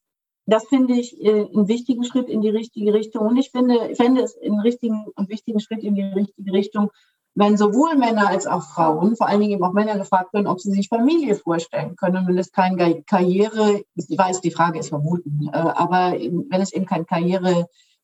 [0.45, 3.25] Das finde ich äh, einen wichtigen Schritt in die richtige Richtung.
[3.27, 6.91] Und ich finde, fände es einen richtigen, einen wichtigen Schritt in die richtige Richtung,
[7.35, 10.59] wenn sowohl Männer als auch Frauen, vor allen Dingen eben auch Männer gefragt werden, ob
[10.59, 15.47] sie sich Familie vorstellen können, wenn es kein Karriere, ich weiß, die Frage ist verboten,
[15.53, 17.05] äh, aber wenn es eben kein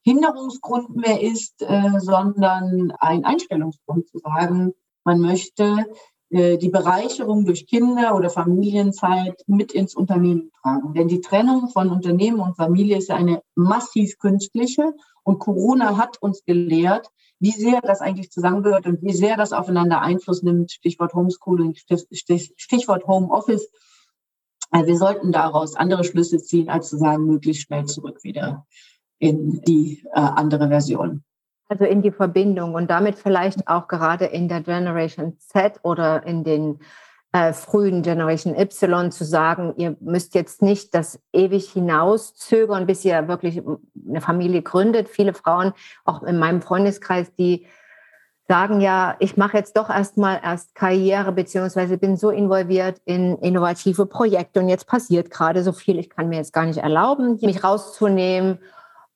[0.06, 5.86] Karrierehinderungsgrund mehr ist, äh, sondern ein Einstellungsgrund zu sagen, man möchte
[6.30, 10.94] äh, die Bereicherung durch Kinder- oder Familienzeit mit ins Unternehmen tragen.
[10.94, 16.22] Denn die Trennung von Unternehmen und Familie ist ja eine massiv künstliche und Corona hat
[16.22, 20.72] uns gelehrt, wie sehr das eigentlich zusammengehört und wie sehr das aufeinander Einfluss nimmt.
[20.72, 23.70] Stichwort Homeschooling, Stichwort Homeoffice.
[24.70, 28.66] Also wir sollten daraus andere Schlüsse ziehen, als zu sagen, möglichst schnell zurück wieder
[29.20, 31.24] in die äh, andere Version.
[31.68, 36.44] Also in die Verbindung und damit vielleicht auch gerade in der Generation Z oder in
[36.44, 36.80] den
[37.32, 43.28] äh, frühen Generation Y zu sagen, ihr müsst jetzt nicht das ewig hinauszögern, bis ihr
[43.28, 43.62] wirklich
[44.08, 45.10] eine Familie gründet.
[45.10, 45.74] Viele Frauen,
[46.06, 47.66] auch in meinem Freundeskreis, die
[48.48, 54.06] sagen ja, ich mache jetzt doch erstmal erst Karriere, beziehungsweise bin so involviert in innovative
[54.06, 57.64] Projekte und jetzt passiert gerade so viel, ich kann mir jetzt gar nicht erlauben, mich
[57.64, 58.60] rauszunehmen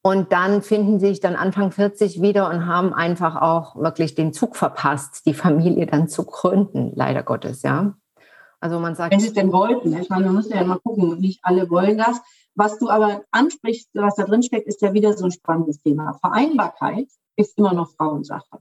[0.02, 4.32] und dann finden sie sich dann Anfang 40 wieder und haben einfach auch wirklich den
[4.32, 7.96] Zug verpasst, die Familie dann zu gründen, leider Gottes, ja.
[8.62, 9.12] Also man sagt.
[9.12, 9.94] Wenn sie es denn wollten.
[9.98, 12.20] Ich meine, man muss ja mal gucken, nicht alle wollen das.
[12.56, 16.14] Was du aber ansprichst, was da drin steckt, ist ja wieder so ein spannendes Thema.
[16.20, 18.60] Vereinbarkeit ist immer noch Frauensache.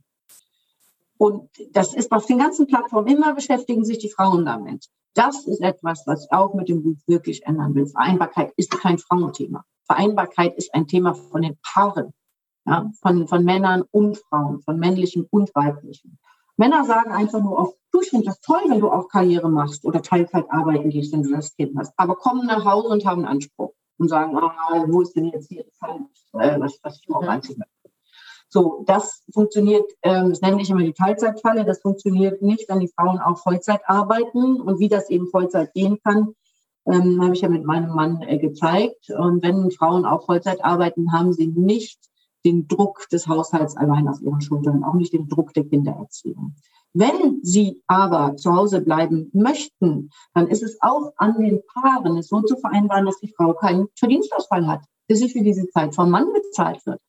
[1.16, 4.86] Und das ist auf den ganzen Plattformen immer beschäftigen sich die Frauen damit.
[5.14, 7.86] Das ist etwas, was ich auch mit dem Buch wirklich ändern will.
[7.86, 9.64] Vereinbarkeit ist kein Frauenthema.
[9.88, 12.12] Vereinbarkeit ist ein Thema von den Paaren,
[12.66, 16.18] ja, von, von Männern und Frauen, von männlichen und weiblichen.
[16.56, 19.84] Männer sagen einfach nur oft, du, ich finde das toll, wenn du auch Karriere machst
[19.84, 21.94] oder Teilzeit arbeiten gehst, wenn du das Kind hast.
[21.96, 25.64] Aber kommen nach Hause und haben Anspruch und sagen, ah, wo ist denn jetzt hier
[25.72, 26.00] Zeit,
[26.34, 27.28] äh, was, was ich auch mhm.
[27.28, 27.62] einzige.
[28.50, 32.88] So, das funktioniert, ähm, das nenne ich immer die Teilzeitfalle, das funktioniert nicht, wenn die
[32.88, 36.34] Frauen auch Vollzeit arbeiten und wie das eben Vollzeit gehen kann,
[36.90, 39.10] ähm, habe ich ja mit meinem Mann äh, gezeigt.
[39.10, 41.98] Und wenn Frauen auch Vollzeit arbeiten, haben sie nicht
[42.44, 46.54] den Druck des Haushalts allein auf ihren Schultern, auch nicht den Druck der Kindererziehung.
[46.94, 52.28] Wenn sie aber zu Hause bleiben möchten, dann ist es auch an den Paaren, es
[52.28, 56.10] so zu vereinbaren, dass die Frau keinen Verdienstausfall hat, dass sie für diese Zeit vom
[56.10, 57.00] Mann bezahlt wird.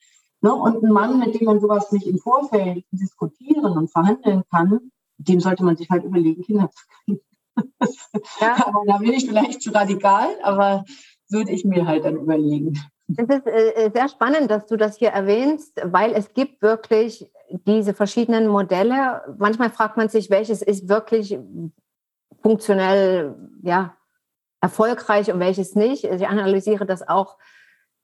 [0.41, 0.53] Ne?
[0.53, 5.39] Und ein Mann, mit dem man sowas nicht im Vorfeld diskutieren und verhandeln kann, dem
[5.39, 7.21] sollte man sich halt überlegen, Kinder zu kriegen.
[8.41, 8.55] Ja.
[8.65, 10.85] aber da bin ich vielleicht zu radikal, aber
[11.29, 12.79] würde ich mir halt dann überlegen.
[13.17, 17.31] Es ist äh, sehr spannend, dass du das hier erwähnst, weil es gibt wirklich
[17.65, 19.35] diese verschiedenen Modelle.
[19.37, 21.37] Manchmal fragt man sich, welches ist wirklich
[22.41, 23.95] funktionell ja,
[24.61, 26.03] erfolgreich und welches nicht.
[26.03, 27.37] Ich analysiere das auch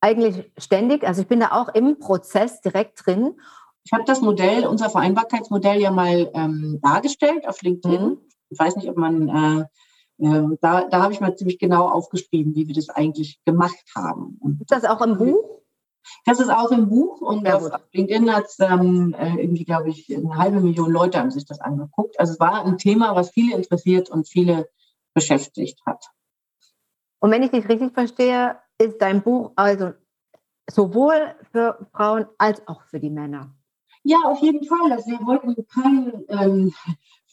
[0.01, 1.05] eigentlich ständig.
[1.05, 3.35] Also ich bin da auch im Prozess direkt drin.
[3.83, 8.01] Ich habe das Modell, unser Vereinbarkeitsmodell ja mal ähm, dargestellt auf LinkedIn.
[8.01, 8.17] Mhm.
[8.55, 12.55] Ich weiß nicht, ob man, äh, äh, da, da habe ich mal ziemlich genau aufgeschrieben,
[12.55, 14.37] wie wir das eigentlich gemacht haben.
[14.39, 15.61] Und ist das auch im Buch?
[16.23, 19.89] Das ist auch im Buch und ja, auf LinkedIn hat es ähm, äh, irgendwie, glaube
[19.89, 22.19] ich, eine halbe Million Leute haben sich das angeguckt.
[22.19, 24.69] Also es war ein Thema, was viele interessiert und viele
[25.13, 26.05] beschäftigt hat.
[27.19, 29.93] Und wenn ich dich richtig verstehe, ist dein Buch also
[30.69, 33.54] sowohl für Frauen als auch für die Männer.
[34.07, 34.91] Ja, auf jeden Fall.
[34.91, 36.73] Also wir wollten kein ähm,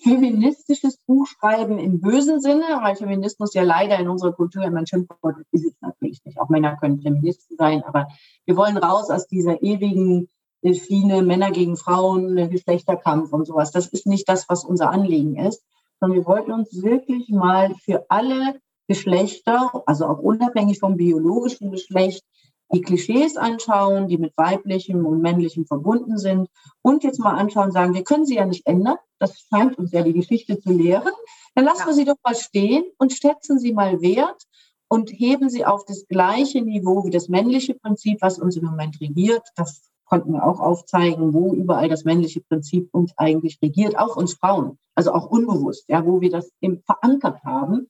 [0.03, 4.87] feministisches Buch schreiben im bösen Sinne, weil Feminismus ja leider in unserer Kultur immer ein
[4.87, 6.41] Schimpfwort ist es natürlich nicht.
[6.41, 8.09] Auch Männer können Feministen sein, aber
[8.47, 10.31] wir wollen raus aus dieser ewigen
[10.65, 13.71] Schiene Männer gegen Frauen, Geschlechterkampf und sowas.
[13.71, 15.63] Das ist nicht das, was unser Anliegen ist,
[16.01, 22.25] sondern wir wollten uns wirklich mal für alle Geschlechter, also auch unabhängig vom biologischen Geschlecht,
[22.73, 26.49] die Klischees anschauen, die mit weiblichem und männlichem verbunden sind
[26.81, 28.97] und jetzt mal anschauen sagen, wir können sie ja nicht ändern.
[29.19, 31.13] Das scheint uns ja die Geschichte zu lehren.
[31.55, 31.87] Dann lassen ja.
[31.87, 34.43] wir sie doch mal stehen und schätzen sie mal wert
[34.89, 39.01] und heben sie auf das gleiche Niveau wie das männliche Prinzip, was uns im Moment
[39.01, 39.43] regiert.
[39.57, 44.35] Das konnten wir auch aufzeigen, wo überall das männliche Prinzip uns eigentlich regiert, auch uns
[44.35, 47.89] Frauen, also auch unbewusst, ja, wo wir das eben verankert haben.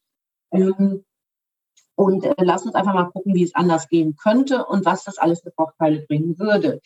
[0.53, 1.05] Ähm,
[1.95, 5.19] und äh, lass uns einfach mal gucken, wie es anders gehen könnte und was das
[5.19, 6.81] alles für Vorteile bringen würde.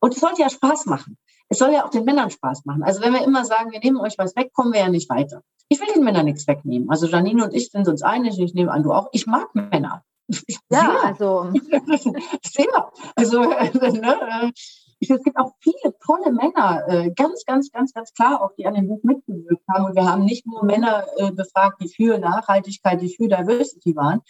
[0.00, 1.16] Und es sollte ja Spaß machen.
[1.48, 2.82] es soll ja auch den Männern Spaß machen.
[2.82, 5.42] Also wenn wir immer sagen, wir nehmen euch was weg, kommen wir ja nicht weiter.
[5.68, 6.90] Ich will den Männern nichts wegnehmen.
[6.90, 9.08] Also Janine und ich sind uns einig, ich nehme an, du auch.
[9.12, 10.02] Ich mag Männer.
[10.28, 10.36] Ja,
[10.68, 11.04] sehr.
[11.04, 11.52] also.
[12.42, 12.92] sehr.
[13.16, 14.52] Also, ne,
[15.00, 18.74] es gibt auch viele tolle Männer, äh, ganz, ganz, ganz, ganz klar, auch die an
[18.74, 19.86] dem Buch mitgewirkt haben.
[19.86, 24.20] Und wir haben nicht nur Männer äh, befragt, die für Nachhaltigkeit, die für Diversity waren.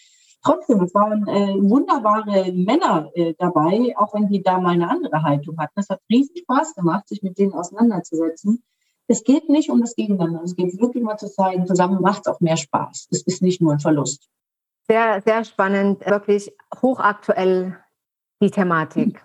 [0.42, 5.58] Trotzdem, es waren äh, wunderbare Männer dabei, auch wenn die da mal eine andere Haltung
[5.58, 5.80] hatten.
[5.80, 8.62] Es hat riesen Spaß gemacht, sich mit denen auseinanderzusetzen.
[9.08, 10.42] Es geht nicht um das Gegeneinander.
[10.44, 13.08] Es geht wirklich mal zu zeigen, zusammen macht es auch mehr Spaß.
[13.10, 14.28] Es ist nicht nur ein Verlust.
[14.86, 17.76] Sehr, sehr spannend, wirklich hochaktuell
[18.40, 19.22] die Thematik.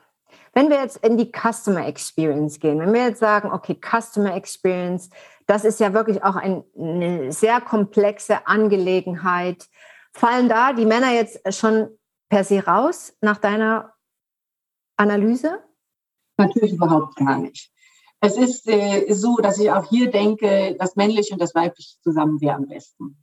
[0.54, 5.10] Wenn wir jetzt in die Customer Experience gehen, wenn wir jetzt sagen, okay, Customer Experience,
[5.48, 9.68] das ist ja wirklich auch ein, eine sehr komplexe Angelegenheit.
[10.16, 11.90] Fallen da die Männer jetzt schon
[12.30, 13.94] per se raus nach deiner
[14.98, 15.64] Analyse?
[16.38, 17.72] Natürlich überhaupt gar nicht.
[18.22, 22.40] Es ist äh, so, dass ich auch hier denke, das männliche und das weibliche zusammen
[22.40, 23.18] wäre am besten.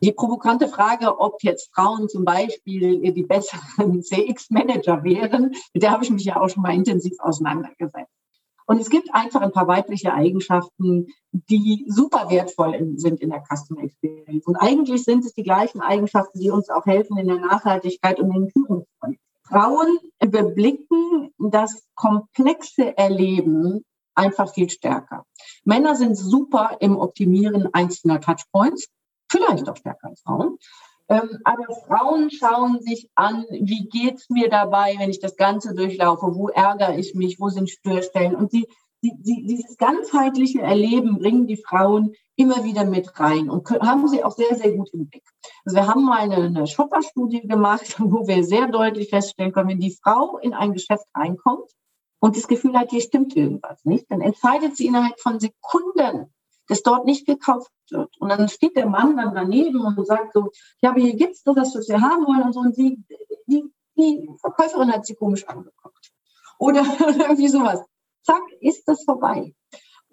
[0.00, 6.04] Die provokante Frage, ob jetzt Frauen zum Beispiel die besseren CX-Manager wären, mit der habe
[6.04, 8.13] ich mich ja auch schon mal intensiv auseinandergesetzt.
[8.66, 13.82] Und es gibt einfach ein paar weibliche Eigenschaften, die super wertvoll sind in der Customer
[13.82, 14.46] Experience.
[14.46, 18.34] Und eigentlich sind es die gleichen Eigenschaften, die uns auch helfen in der Nachhaltigkeit und
[18.34, 19.18] in Führungsrollen.
[19.46, 23.84] Frauen überblicken das komplexe Erleben
[24.14, 25.26] einfach viel stärker.
[25.64, 28.88] Männer sind super im Optimieren einzelner Touchpoints
[29.30, 30.58] vielleicht auch stärker als Frauen.
[31.08, 35.74] Ähm, aber Frauen schauen sich an, wie geht es mir dabei, wenn ich das Ganze
[35.74, 38.34] durchlaufe, wo ärgere ich mich, wo sind Störstellen.
[38.34, 38.66] Und die,
[39.02, 44.08] die, die, dieses ganzheitliche Erleben bringen die Frauen immer wieder mit rein und können, haben
[44.08, 45.24] sie auch sehr, sehr gut im Blick.
[45.64, 49.80] Also wir haben mal eine, eine Shopper-Studie gemacht, wo wir sehr deutlich feststellen können, wenn
[49.80, 51.70] die Frau in ein Geschäft reinkommt
[52.18, 56.33] und das Gefühl hat, hier stimmt irgendwas nicht, dann entscheidet sie innerhalb von Sekunden,
[56.68, 58.10] das dort nicht gekauft wird.
[58.18, 60.50] Und dann steht der Mann dann daneben und sagt so,
[60.80, 62.60] ja, aber hier gibt's nur das, was wir haben wollen und so.
[62.60, 63.02] Und sie,
[63.46, 63.64] die,
[63.96, 66.12] die Verkäuferin hat sie komisch angeguckt.
[66.58, 67.82] Oder irgendwie sowas.
[68.22, 69.54] Zack, ist das vorbei.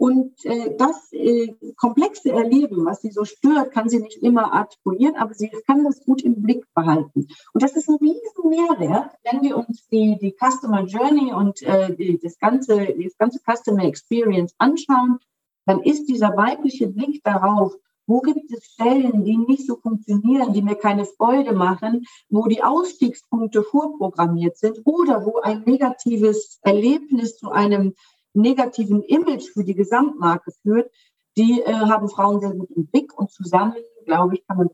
[0.01, 5.15] Und äh, das äh, komplexe Erleben, was sie so stört, kann sie nicht immer artikulieren,
[5.15, 7.27] aber sie kann das gut im Blick behalten.
[7.53, 11.95] Und das ist ein riesen Mehrwert, wenn wir uns die, die Customer Journey und äh,
[11.95, 15.19] die, das, ganze, das ganze Customer Experience anschauen
[15.65, 17.73] dann ist dieser weibliche Blick darauf,
[18.07, 22.63] wo gibt es Stellen, die nicht so funktionieren, die mir keine Freude machen, wo die
[22.63, 27.93] Ausstiegspunkte vorprogrammiert sind oder wo ein negatives Erlebnis zu einem
[28.33, 30.91] negativen Image für die Gesamtmarke führt,
[31.37, 34.69] die äh, haben Frauen sehr gut im Blick und zusammen, glaube ich, kann man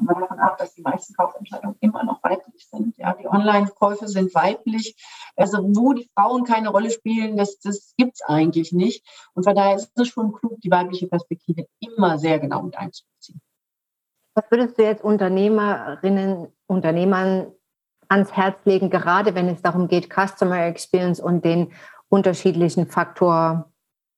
[0.00, 2.96] mal davon ab, dass die meisten Kaufentscheidungen immer noch weiblich sind.
[2.96, 4.96] Ja, die Online-Käufe sind weiblich.
[5.36, 9.06] Also wo die Frauen keine Rolle spielen, das, das gibt es eigentlich nicht.
[9.34, 13.40] Und von daher ist es schon klug, die weibliche Perspektive immer sehr genau mit einzubeziehen.
[14.34, 17.52] Was würdest du jetzt Unternehmerinnen, Unternehmern
[18.08, 21.72] ans Herz legen, gerade wenn es darum geht, Customer Experience und den
[22.08, 23.72] unterschiedlichen Faktor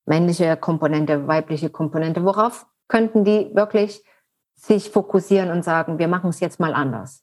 [0.06, 4.02] männliche Komponente, weibliche Komponente, worauf könnten die wirklich
[4.56, 7.22] sich fokussieren und sagen, wir machen es jetzt mal anders?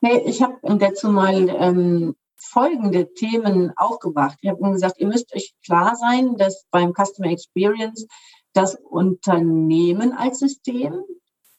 [0.00, 4.38] Nee, ich habe dazu mal ähm, folgende Themen aufgebracht.
[4.40, 8.06] Ich habe gesagt, ihr müsst euch klar sein, dass beim Customer Experience
[8.52, 11.02] das Unternehmen als System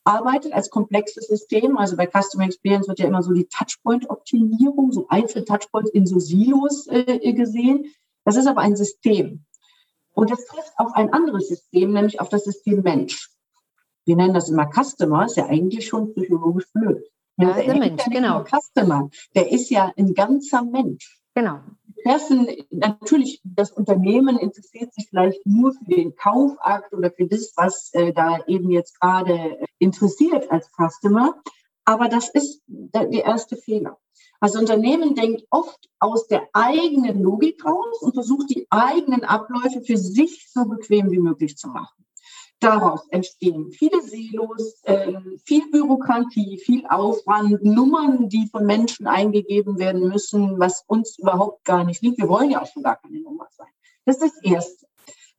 [0.03, 1.77] arbeitet, als komplexes System.
[1.77, 6.19] Also bei Customer Experience wird ja immer so die Touchpoint-Optimierung, so einzelne Touchpoints in so
[6.19, 7.85] Silos äh, gesehen.
[8.25, 9.45] Das ist aber ein System.
[10.13, 13.29] Und das trifft auf ein anderes System, nämlich auf das System Mensch
[14.05, 17.03] wir nennen das immer Customer, ist ja eigentlich schon psychologisch blöd.
[17.37, 18.43] Ja, der, der Mensch, ja genau.
[18.43, 21.21] Customer, der ist ja ein ganzer Mensch.
[21.33, 21.59] Genau.
[22.03, 27.91] Treffen, natürlich, das Unternehmen interessiert sich vielleicht nur für den Kaufakt oder für das, was
[27.93, 31.35] äh, da eben jetzt gerade interessiert als Customer.
[31.85, 33.97] Aber das ist der, der erste Fehler.
[34.39, 39.97] Also Unternehmen denkt oft aus der eigenen Logik raus und versucht die eigenen Abläufe für
[39.97, 42.03] sich so bequem wie möglich zu machen.
[42.61, 45.13] Daraus entstehen viele Silos, äh,
[45.45, 51.83] viel Bürokratie, viel Aufwand, Nummern, die von Menschen eingegeben werden müssen, was uns überhaupt gar
[51.83, 52.19] nicht liegt.
[52.19, 53.71] Wir wollen ja auch schon gar keine Nummer sein.
[54.05, 54.85] Das ist das Erste.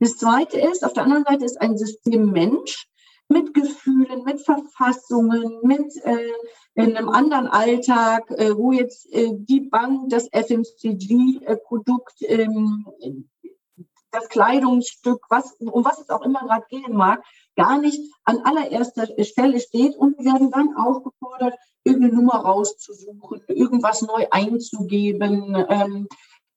[0.01, 2.89] Das Zweite ist, auf der anderen Seite ist ein System Mensch
[3.29, 6.27] mit Gefühlen, mit Verfassungen, mit äh,
[6.75, 12.85] in einem anderen Alltag, äh, wo jetzt äh, die Bank das FMCG-Produkt ähm,
[14.13, 17.25] das Kleidungsstück, was, um was es auch immer gerade gehen mag,
[17.57, 21.55] gar nicht an allererster Stelle steht und wir werden dann aufgefordert,
[21.85, 25.67] irgendeine Nummer rauszusuchen, irgendwas neu einzugeben.
[25.69, 26.09] Ähm,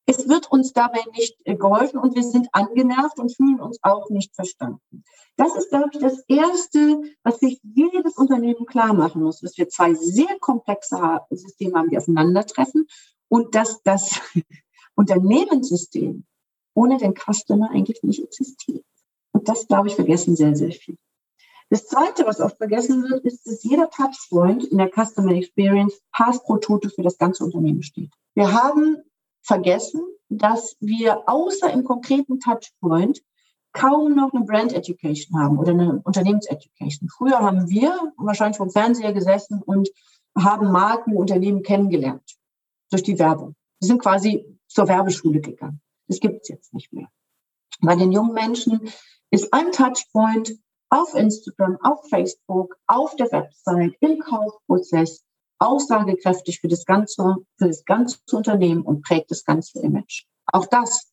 [0.06, 4.10] es wird uns dabei nicht äh, geholfen und wir sind angenervt und fühlen uns auch
[4.10, 5.04] nicht verstanden.
[5.36, 9.68] Das ist, glaube ich, das Erste, was sich jedes Unternehmen klar machen muss, dass wir
[9.68, 12.88] zwei sehr komplexe Systeme haben, die aufeinandertreffen
[13.28, 14.22] und dass das
[14.96, 16.26] Unternehmenssystem
[16.76, 18.86] ohne den Customer eigentlich nicht existiert.
[19.32, 20.98] Und das, glaube ich, vergessen sehr, sehr viel.
[21.70, 26.44] Das Zweite, was oft vergessen wird, ist, dass jeder Touchpoint in der Customer Experience Pass
[26.44, 28.12] pro Tote für das ganze Unternehmen steht.
[28.36, 28.98] Wir haben
[29.42, 33.24] vergessen, dass wir außer im konkreten Touchpoint
[33.74, 37.10] kaum noch eine Brand Education haben oder eine Unternehmenseducation.
[37.10, 39.90] Früher haben wir wahrscheinlich vom Fernseher gesessen und
[40.38, 42.38] haben Marken, Unternehmen kennengelernt
[42.90, 43.56] durch die Werbung.
[43.80, 45.82] Wir sind quasi zur Werbeschule gegangen.
[46.08, 47.10] Das gibt es jetzt nicht mehr.
[47.82, 48.90] Bei den jungen Menschen
[49.32, 50.58] ist ein Touchpoint
[50.90, 55.24] auf Instagram, auf Facebook, auf der Website, im Kaufprozess
[55.60, 60.26] aussagekräftig für das ganze, für das ganze Unternehmen und prägt das ganze Image.
[60.48, 61.12] Auch das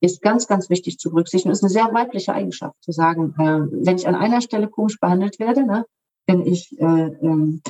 [0.00, 1.52] ist ganz, ganz wichtig zu berücksichtigen.
[1.52, 5.38] Ist eine sehr weibliche Eigenschaft, zu sagen, äh, wenn ich an einer Stelle komisch behandelt
[5.38, 5.84] werde, ne,
[6.26, 7.60] bin ich äh, äh,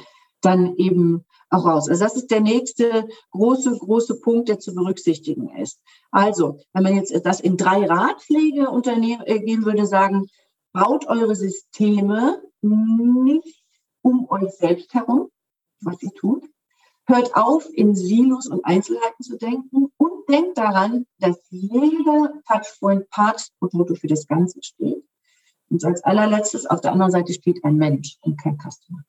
[0.40, 1.88] dann eben auch raus.
[1.88, 5.80] Also das ist der nächste große, große Punkt, der zu berücksichtigen ist.
[6.10, 10.26] Also, wenn man jetzt das in drei Ratschläge unternehmen, äh, gehen würde, sagen,
[10.72, 13.64] baut eure Systeme nicht
[14.02, 15.30] um euch selbst herum,
[15.80, 16.44] was ihr tut.
[17.06, 23.96] Hört auf, in Silos und Einzelheiten zu denken und denkt daran, dass jeder Touchpoint Part-Produkte
[23.96, 25.04] für das Ganze steht.
[25.68, 29.02] Und als allerletztes auf der anderen Seite steht ein Mensch und kein Customer.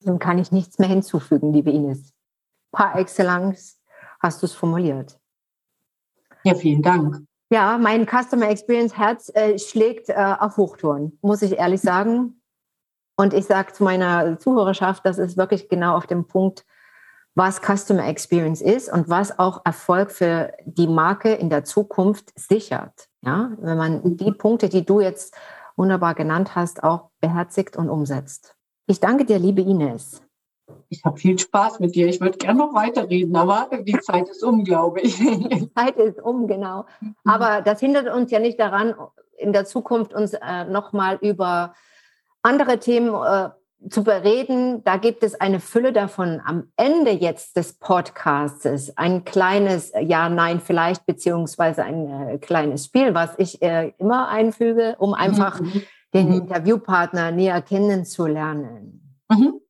[0.00, 2.12] Dann kann ich nichts mehr hinzufügen, liebe Ines.
[2.72, 3.80] Par excellence
[4.20, 5.18] hast du es formuliert.
[6.44, 7.24] Ja, vielen Dank.
[7.50, 12.42] Ja, mein Customer Experience Herz äh, schlägt äh, auf Hochtouren, muss ich ehrlich sagen.
[13.16, 16.64] Und ich sage zu meiner Zuhörerschaft, das ist wirklich genau auf dem Punkt,
[17.34, 23.08] was Customer Experience ist und was auch Erfolg für die Marke in der Zukunft sichert.
[23.22, 25.36] Ja, wenn man die Punkte, die du jetzt
[25.76, 28.57] wunderbar genannt hast, auch beherzigt und umsetzt.
[28.90, 30.22] Ich danke dir, liebe Ines.
[30.88, 32.08] Ich habe viel Spaß mit dir.
[32.08, 35.18] Ich würde gerne noch weiterreden, aber die Zeit ist um, glaube ich.
[35.18, 36.86] Die Zeit ist um, genau.
[37.24, 38.94] Aber das hindert uns ja nicht daran,
[39.36, 41.74] in der Zukunft uns äh, nochmal über
[42.40, 43.50] andere Themen äh,
[43.90, 44.82] zu bereden.
[44.84, 48.96] Da gibt es eine Fülle davon am Ende jetzt des Podcasts.
[48.96, 54.96] Ein kleines Ja, Nein vielleicht, beziehungsweise ein äh, kleines Spiel, was ich äh, immer einfüge,
[54.98, 55.82] um einfach mhm.
[56.14, 56.34] Den mhm.
[56.42, 59.16] Interviewpartner näher kennenzulernen.
[59.28, 59.60] Mhm.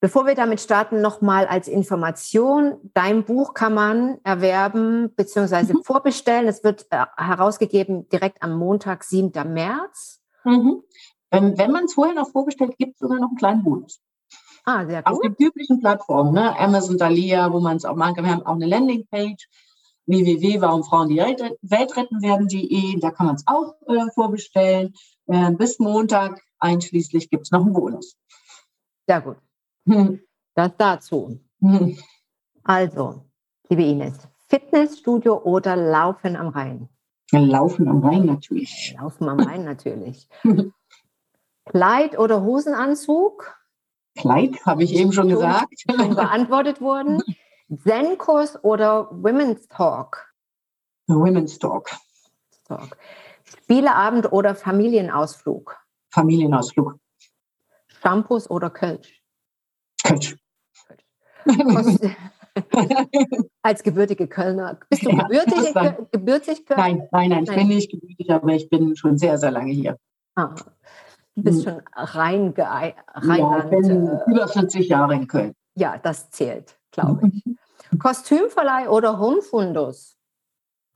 [0.00, 2.90] Bevor wir damit starten, nochmal als Information.
[2.92, 5.74] Dein Buch kann man erwerben bzw.
[5.74, 5.84] Mhm.
[5.84, 6.48] vorbestellen.
[6.48, 9.30] Es wird äh, herausgegeben direkt am Montag, 7.
[9.52, 10.20] März.
[10.44, 10.82] Mhm.
[11.30, 14.02] Wenn, wenn man es vorher noch vorbestellt, gibt es sogar noch einen kleinen Bonus.
[14.64, 15.12] Ah, sehr gut.
[15.12, 16.58] Auf den üblichen Plattformen, ne?
[16.58, 18.24] Amazon, Dalia, wo man es auch machen kann.
[18.24, 19.48] Wir haben auch eine Landingpage
[20.06, 23.00] www.warumfrauen die Welt retten werden.de.
[23.00, 24.94] Da kann man es auch äh, vorbestellen.
[25.26, 28.16] Äh, bis Montag einschließlich gibt es noch einen Bonus.
[29.06, 29.36] Sehr gut.
[29.86, 30.20] Hm.
[30.54, 31.40] Das dazu.
[31.60, 31.96] Hm.
[32.64, 33.24] Also,
[33.68, 36.88] liebe Ines, Fitnessstudio oder Laufen am Rhein?
[37.30, 38.94] Laufen am Rhein natürlich.
[39.00, 40.28] Laufen am Rhein natürlich.
[41.64, 43.56] Kleid oder Hosenanzug?
[44.16, 45.84] Kleid, habe ich eben schon gesagt.
[45.86, 47.22] Beantwortet worden.
[47.78, 50.32] Zen-Kurs oder Women's Talk?
[51.06, 51.90] Women's Talk.
[52.64, 52.96] Talk.
[53.44, 55.78] Spieleabend oder Familienausflug?
[56.10, 56.96] Familienausflug.
[58.02, 59.22] Shampoos oder Kölsch?
[60.04, 60.36] Kölsch.
[63.62, 64.78] Als gebürtige Kölner.
[64.90, 65.74] Bist du ja, gebürtig,
[66.12, 66.78] gebürtig Köln?
[66.78, 67.58] Nein, nein, nein, ich nein.
[67.60, 69.96] bin nicht gebürtig, aber ich bin schon sehr, sehr lange hier.
[70.34, 70.54] Ah,
[71.34, 71.74] du bist hm.
[71.74, 72.94] schon rein, rein
[73.38, 75.54] ja, ich bin äh, über 40 Jahre in Köln.
[75.74, 77.42] Ja, das zählt, glaube ich.
[77.98, 80.16] Kostümverleih oder Homefundus?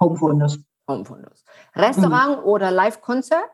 [0.00, 0.58] Homefundus.
[0.88, 1.44] Homefundus.
[1.74, 2.44] Restaurant mhm.
[2.44, 3.50] oder Live-Konzert?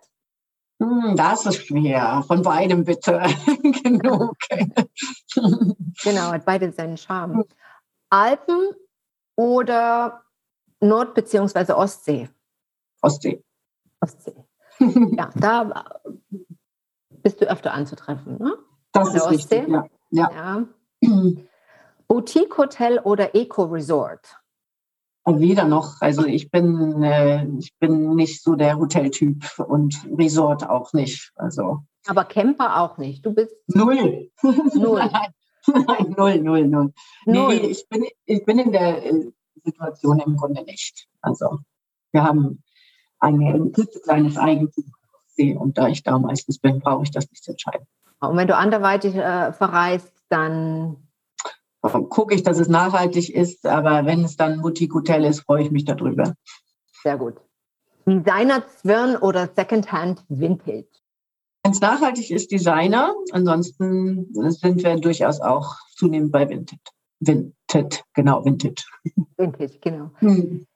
[0.80, 2.24] Hm, das ist schwer.
[2.26, 3.22] Von beidem bitte.
[3.62, 4.36] Genug.
[6.02, 7.44] genau, hat beide seinen Charme.
[8.10, 8.70] Alpen
[9.36, 10.24] oder
[10.80, 11.72] Nord- bzw.
[11.72, 12.28] Ostsee?
[13.00, 13.42] Ostsee.
[14.00, 14.44] Ostsee.
[14.78, 15.84] ja, da
[17.22, 18.52] bist du öfter anzutreffen, ne?
[18.92, 19.60] Das ist Ostsee.
[19.60, 19.86] richtig, ja.
[20.10, 20.66] ja.
[21.00, 21.08] ja.
[22.12, 24.36] Boutique Hotel oder Eco Resort?
[25.24, 26.02] Weder noch.
[26.02, 31.32] Also ich bin, äh, ich bin nicht so der Hoteltyp und Resort auch nicht.
[31.36, 31.84] Also.
[32.06, 33.24] Aber Camper auch nicht.
[33.24, 34.28] Du bist null.
[34.42, 35.10] Null.
[35.66, 36.92] Nein, null, null, null.
[37.24, 37.54] null.
[37.56, 39.32] Nee, ich bin, ich bin in der äh,
[39.64, 41.08] Situation im Grunde nicht.
[41.22, 41.60] Also
[42.10, 42.62] wir haben
[43.20, 43.72] ein
[44.04, 44.92] kleines Eigentum
[45.58, 47.86] und da ich da meistens bin, brauche ich das nicht zu entscheiden.
[48.20, 51.01] Und wenn du anderweitig äh, verreist, dann
[51.82, 53.66] gucke ich, dass es nachhaltig ist.
[53.66, 56.34] Aber wenn es dann Boutique Hotel ist, freue ich mich darüber.
[57.02, 57.34] Sehr gut.
[58.06, 60.86] Designer Zwirn oder Secondhand Vintage?
[61.62, 63.14] Wenn es nachhaltig ist, Designer.
[63.30, 66.80] Ansonsten sind wir durchaus auch zunehmend bei Vintage.
[67.20, 68.84] Vintage, genau, Vintage.
[69.36, 70.10] Vintage, genau.
[70.18, 70.66] Hm.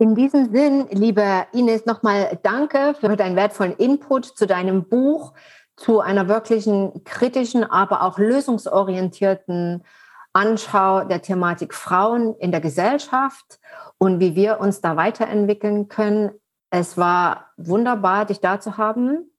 [0.00, 5.32] In diesem Sinn, liebe Ines, nochmal danke für deinen wertvollen Input zu deinem Buch,
[5.78, 9.84] zu einer wirklichen kritischen, aber auch lösungsorientierten
[10.32, 13.60] Anschau der Thematik Frauen in der Gesellschaft
[13.96, 16.32] und wie wir uns da weiterentwickeln können.
[16.70, 19.30] Es war wunderbar, dich da zu haben.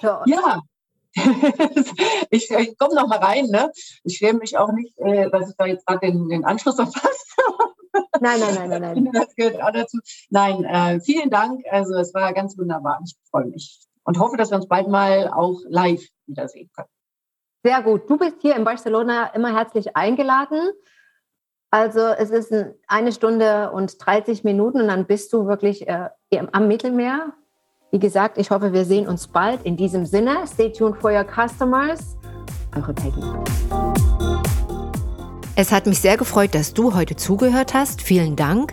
[0.00, 0.18] So.
[0.26, 0.60] Ja,
[2.30, 3.46] ich, ich komme noch mal rein.
[3.46, 3.72] Ne?
[4.04, 7.36] Ich schäme mich auch nicht, äh, dass ich da jetzt gerade den, den Anschluss verpasst
[7.48, 7.72] habe.
[8.20, 9.10] Nein, nein, nein, nein, nein.
[9.12, 9.98] Das gehört auch dazu.
[10.28, 11.62] Nein, äh, vielen Dank.
[11.70, 13.00] Also es war ganz wunderbar.
[13.04, 16.88] Ich freue mich und hoffe, dass wir uns bald mal auch live wiedersehen können.
[17.62, 18.08] Sehr gut.
[18.08, 20.70] Du bist hier in Barcelona immer herzlich eingeladen.
[21.70, 22.52] Also es ist
[22.88, 26.08] eine Stunde und 30 Minuten und dann bist du wirklich äh,
[26.52, 27.32] am Mittelmeer.
[27.92, 29.64] Wie gesagt, ich hoffe, wir sehen uns bald.
[29.64, 32.16] In diesem Sinne, stay tuned for your customers.
[32.76, 33.22] Eure Peggy.
[35.56, 38.00] Es hat mich sehr gefreut, dass du heute zugehört hast.
[38.00, 38.72] Vielen Dank.